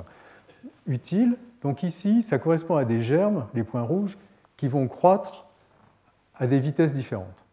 [0.86, 1.36] utiles.
[1.60, 4.16] Donc ici, ça correspond à des germes, les points rouges,
[4.56, 5.46] qui vont croître
[6.36, 7.44] à des vitesses différentes.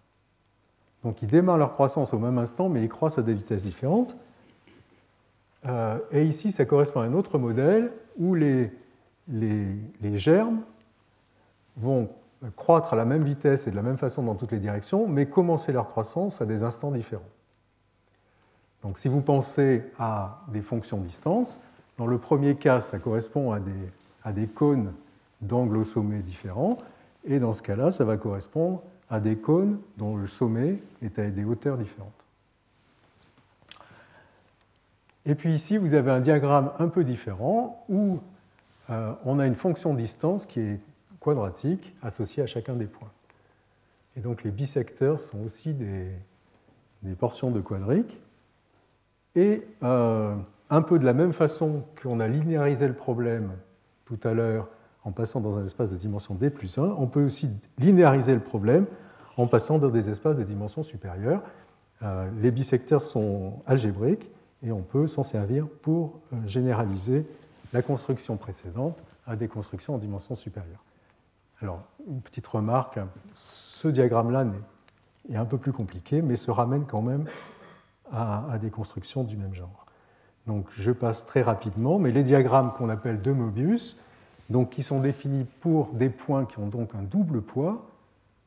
[1.03, 4.15] Donc ils démarrent leur croissance au même instant, mais ils croissent à des vitesses différentes.
[5.66, 8.72] Euh, et ici, ça correspond à un autre modèle où les,
[9.28, 10.62] les, germes
[11.78, 12.10] vont
[12.55, 15.26] croître à la même vitesse et de la même façon dans toutes les directions, mais
[15.26, 17.22] commencer leur croissance à des instants différents.
[18.82, 21.60] Donc si vous pensez à des fonctions distance,
[21.97, 23.91] dans le premier cas, ça correspond à des,
[24.24, 24.93] à des cônes
[25.41, 26.78] d'angles au sommet différents,
[27.26, 31.30] et dans ce cas-là, ça va correspondre à des cônes dont le sommet est à
[31.30, 32.18] des hauteurs différentes.
[35.26, 38.20] Et puis ici, vous avez un diagramme un peu différent où
[38.89, 40.80] euh, on a une fonction distance qui est
[41.20, 43.11] quadratique associée à chacun des points.
[44.17, 46.09] Et donc les bisecteurs sont aussi des,
[47.17, 48.20] portions de quadrique.
[49.36, 50.36] Et euh,
[50.70, 53.51] un peu de la même façon qu'on a linéarisé le problème
[54.05, 54.67] tout à l'heure
[55.03, 58.39] en passant dans un espace de dimension d plus 1, on peut aussi linéariser le
[58.39, 58.86] problème
[59.38, 61.41] en passant dans des espaces de dimension supérieure.
[62.01, 64.30] Euh, les bisecteurs sont algébriques
[64.64, 67.26] et on peut s'en servir pour euh, généraliser
[67.74, 68.97] la construction précédente
[69.28, 70.84] à des constructions en dimension supérieure.
[71.62, 72.99] Alors, une petite remarque,
[73.36, 74.45] ce diagramme-là
[75.30, 77.26] est un peu plus compliqué, mais se ramène quand même
[78.12, 79.86] à, des constructions du même genre.
[80.47, 83.99] Donc, je passe très rapidement, mais les diagrammes qu'on appelle de Mobius,
[84.49, 87.88] donc qui sont définis pour des points qui ont donc un double poids,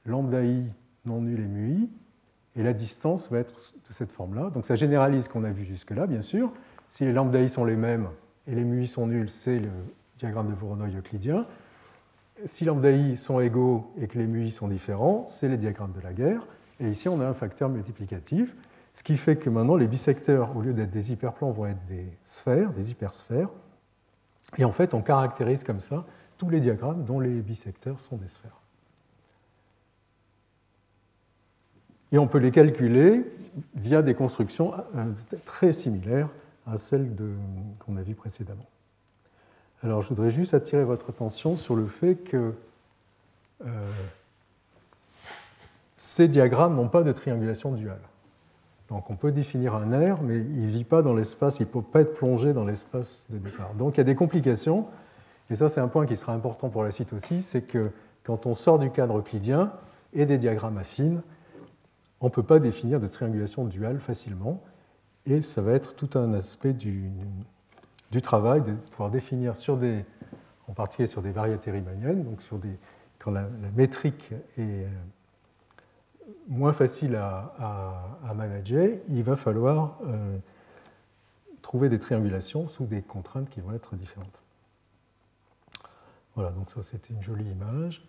[0.05, 0.65] lambda i
[1.05, 1.91] non nul et mu i,
[2.57, 4.51] et la distance va être de cette forme-là.
[4.51, 6.53] Donc ça généralise ce qu'on a vu jusque-là, bien sûr.
[6.89, 8.09] Si les lambda i sont les mêmes
[8.47, 9.71] et les mu i sont nuls, c'est le
[10.19, 11.47] diagramme de Voronoi euclidien.
[12.45, 15.93] Si lambda i sont égaux et que les mu i sont différents, c'est les diagrammes
[15.93, 16.47] de la guerre.
[16.81, 18.55] Et ici, on a un facteur multiplicatif,
[18.95, 22.07] ce qui fait que maintenant, les bisecteurs, au lieu d'être des hyperplans, vont être des
[22.25, 23.49] sphères, des hypersphères.
[24.59, 26.05] Et en fait, on caractérise comme ça
[26.37, 28.62] tous les diagrammes dont les bisecteurs sont des sphères.
[32.13, 33.25] Et on peut les calculer
[33.75, 35.13] via des constructions euh,
[35.45, 36.29] très similaires
[36.67, 37.11] à celles
[37.81, 38.69] qu'on a vues précédemment.
[39.83, 42.55] Alors je voudrais juste attirer votre attention sur le fait que
[43.67, 43.91] euh,
[45.97, 48.01] ces diagrammes n'ont pas de triangulation duale.
[48.89, 51.69] Donc on peut définir un R, mais il ne vit pas dans l'espace, il ne
[51.69, 53.75] peut pas être plongé dans l'espace de départ.
[53.75, 54.87] Donc il y a des complications,
[55.51, 57.91] et ça c'est un point qui sera important pour la suite aussi, c'est que
[58.23, 59.73] quand on sort du cadre euclidien
[60.13, 61.23] et des diagrammes affines,
[62.23, 64.63] on ne peut pas définir de triangulation duale facilement,
[65.27, 67.11] et ça va être tout un aspect du,
[68.23, 70.05] travail de pouvoir définir sur des,
[70.69, 72.79] en particulier sur des variétés riemanniennes, donc sur des,
[73.19, 74.87] quand la métrique est
[76.49, 80.39] moins facile à, manager, il va falloir euh,
[81.61, 84.43] trouver des triangulations sous des contraintes qui vont être différentes.
[86.35, 88.03] Voilà, donc ça c'était une jolie image.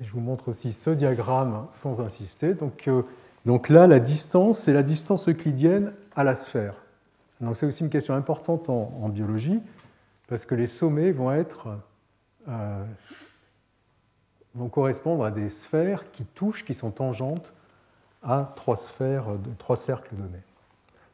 [0.00, 2.54] Je vous montre aussi ce diagramme sans insister.
[2.54, 3.02] Donc, euh,
[3.46, 6.74] donc là, la distance, c'est la distance euclidienne à la sphère.
[7.40, 9.60] Donc c'est aussi une question importante en, biologie,
[10.28, 11.14] parce que les sommets
[12.48, 12.84] euh,
[14.54, 17.52] vont correspondre à des sphères qui touchent, qui sont tangentes
[18.22, 19.26] à trois sphères,
[19.58, 20.42] trois cercles donnés.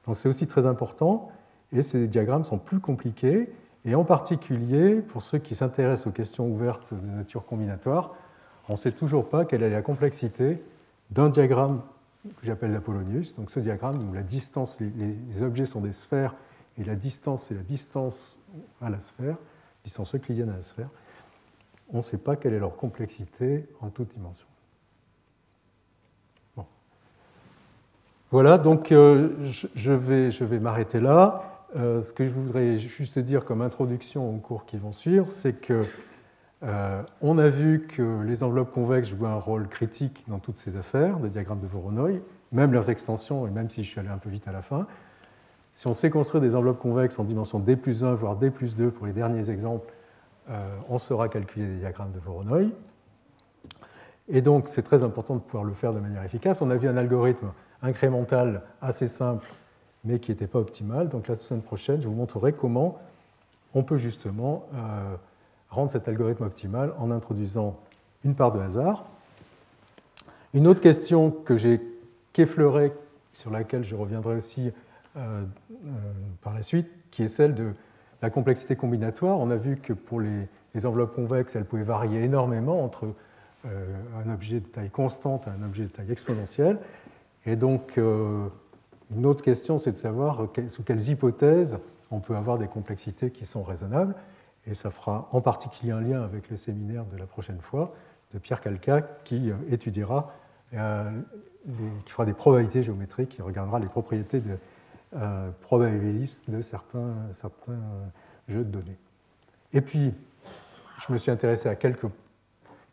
[0.07, 1.31] Donc c'est aussi très important,
[1.73, 3.53] et ces diagrammes sont plus compliqués,
[3.85, 8.15] et en particulier, pour ceux qui s'intéressent aux questions ouvertes de nature combinatoire,
[8.69, 10.63] on ne sait toujours pas quelle est la complexité
[11.11, 11.83] d'un diagramme
[12.25, 16.35] que j'appelle l'Apollonius, donc ce diagramme où la distance, les, objets sont des sphères,
[16.79, 18.39] et la distance, c'est la distance
[18.81, 19.37] à la sphère,
[19.85, 20.89] distance euclidienne à la sphère.
[21.93, 24.47] On ne sait pas quelle est leur complexité en toute dimension.
[28.31, 29.29] Voilà, donc euh,
[29.77, 31.55] je vais, je vais m'arrêter là.
[31.77, 35.53] Euh, ce que je voudrais juste dire comme introduction aux cours qui vont suivre, c'est
[35.53, 35.85] que
[36.65, 40.77] euh, on a vu que les enveloppes convexes jouaient un rôle critique dans toutes ces
[40.77, 42.21] affaires de diagrammes de Voronoi,
[42.53, 44.87] même leurs extensions, et même si je suis allé un peu vite à la fin.
[45.73, 48.77] Si on sait construire des enveloppes convexes en dimension D plus 1, voire D plus
[48.77, 49.93] 2 pour les derniers exemples,
[50.89, 52.71] on saura calculer des diagrammes de Voronoi.
[54.29, 56.63] Et donc, c'est très important de pouvoir le faire de manière efficace.
[56.63, 57.53] On a vu un algorithme
[57.83, 59.47] incrémental assez simple,
[60.05, 61.09] mais qui n'était pas optimal.
[61.09, 62.99] Donc la semaine prochaine, je vous montrerai comment
[63.75, 65.17] on peut justement euh,
[65.75, 67.79] rendre cet algorithme optimal en introduisant
[68.25, 69.05] une part de hasard.
[70.55, 71.81] Une autre question que j'ai
[72.33, 72.93] qu'effleurée,
[73.33, 74.73] sur laquelle je reviendrai aussi
[75.17, 75.43] euh,
[75.87, 75.91] euh,
[76.43, 77.73] par la suite, qui est celle de
[78.23, 79.39] la complexité combinatoire.
[79.39, 80.49] On a vu que pour les,
[80.87, 83.15] enveloppes convexes, elles pouvaient varier énormément entre
[83.65, 86.79] un objet de taille constante et un objet de taille exponentielle.
[87.47, 88.49] Et donc, euh,
[89.15, 91.79] une autre question, c'est de savoir sous quelles hypothèses
[92.11, 94.15] on peut avoir des complexités qui sont raisonnables.
[94.67, 97.95] Et ça fera en particulier un lien avec le séminaire de la prochaine fois
[98.33, 100.33] de Pierre Calca qui euh, étudiera,
[100.75, 101.11] euh,
[102.05, 104.57] qui fera des probabilités géométriques, qui regardera les propriétés de,
[105.61, 107.79] probabilistes de certains, certains
[108.49, 108.99] jeux de données.
[109.73, 110.13] Et puis,
[111.07, 112.09] je me suis intéressé à quelques,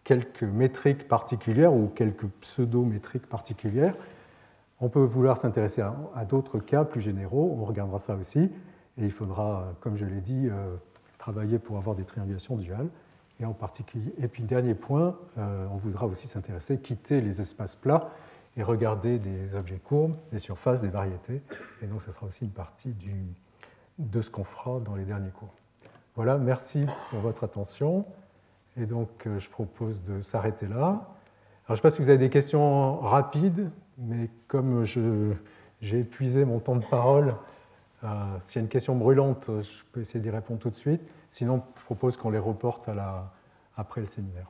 [0.04, 3.96] quelques métriques particulières ou quelques pseudo-métriques particulières
[4.82, 8.52] on peut vouloir s'intéresser à, d'autres cas plus généraux, on regardera ça aussi,
[8.98, 10.76] et il faudra, comme je l'ai dit, euh,
[11.22, 12.90] travailler pour avoir des triangulations duales.
[13.40, 17.76] Et, en particulier, et puis, dernier point, euh, on voudra aussi s'intéresser, quitter les espaces
[17.76, 18.10] plats
[18.58, 21.42] et regarder des objets courbes, des surfaces, des variétés.
[21.82, 22.94] Et donc, ce sera aussi une partie
[23.98, 25.54] de ce qu'on fera dans les derniers cours.
[26.16, 28.06] Voilà, merci pour votre attention.
[28.76, 30.76] Et donc, euh, je propose de s'arrêter là.
[30.76, 31.06] Alors,
[31.68, 36.60] je ne sais pas si vous avez des questions rapides mais comme j'ai épuisé mon
[36.60, 37.36] temps de parole,
[38.04, 38.08] euh,
[38.42, 41.02] s'il y a une question brûlante, je peux essayer d'y répondre tout de suite.
[41.30, 42.90] Sinon, je propose qu'on les reporte
[43.78, 44.48] après le séminaire.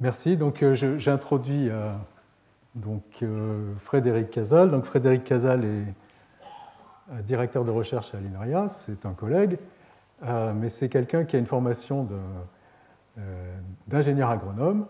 [0.00, 0.36] Merci.
[0.36, 1.94] Donc, euh, j'introduis euh,
[2.74, 3.24] donc
[3.78, 4.70] Frédéric Casal.
[4.70, 9.58] Donc, Frédéric Casal est directeur de recherche à l'INRIA, c'est un collègue,
[10.22, 12.08] mais c'est quelqu'un qui a une formation
[13.86, 14.86] d'ingénieur agronome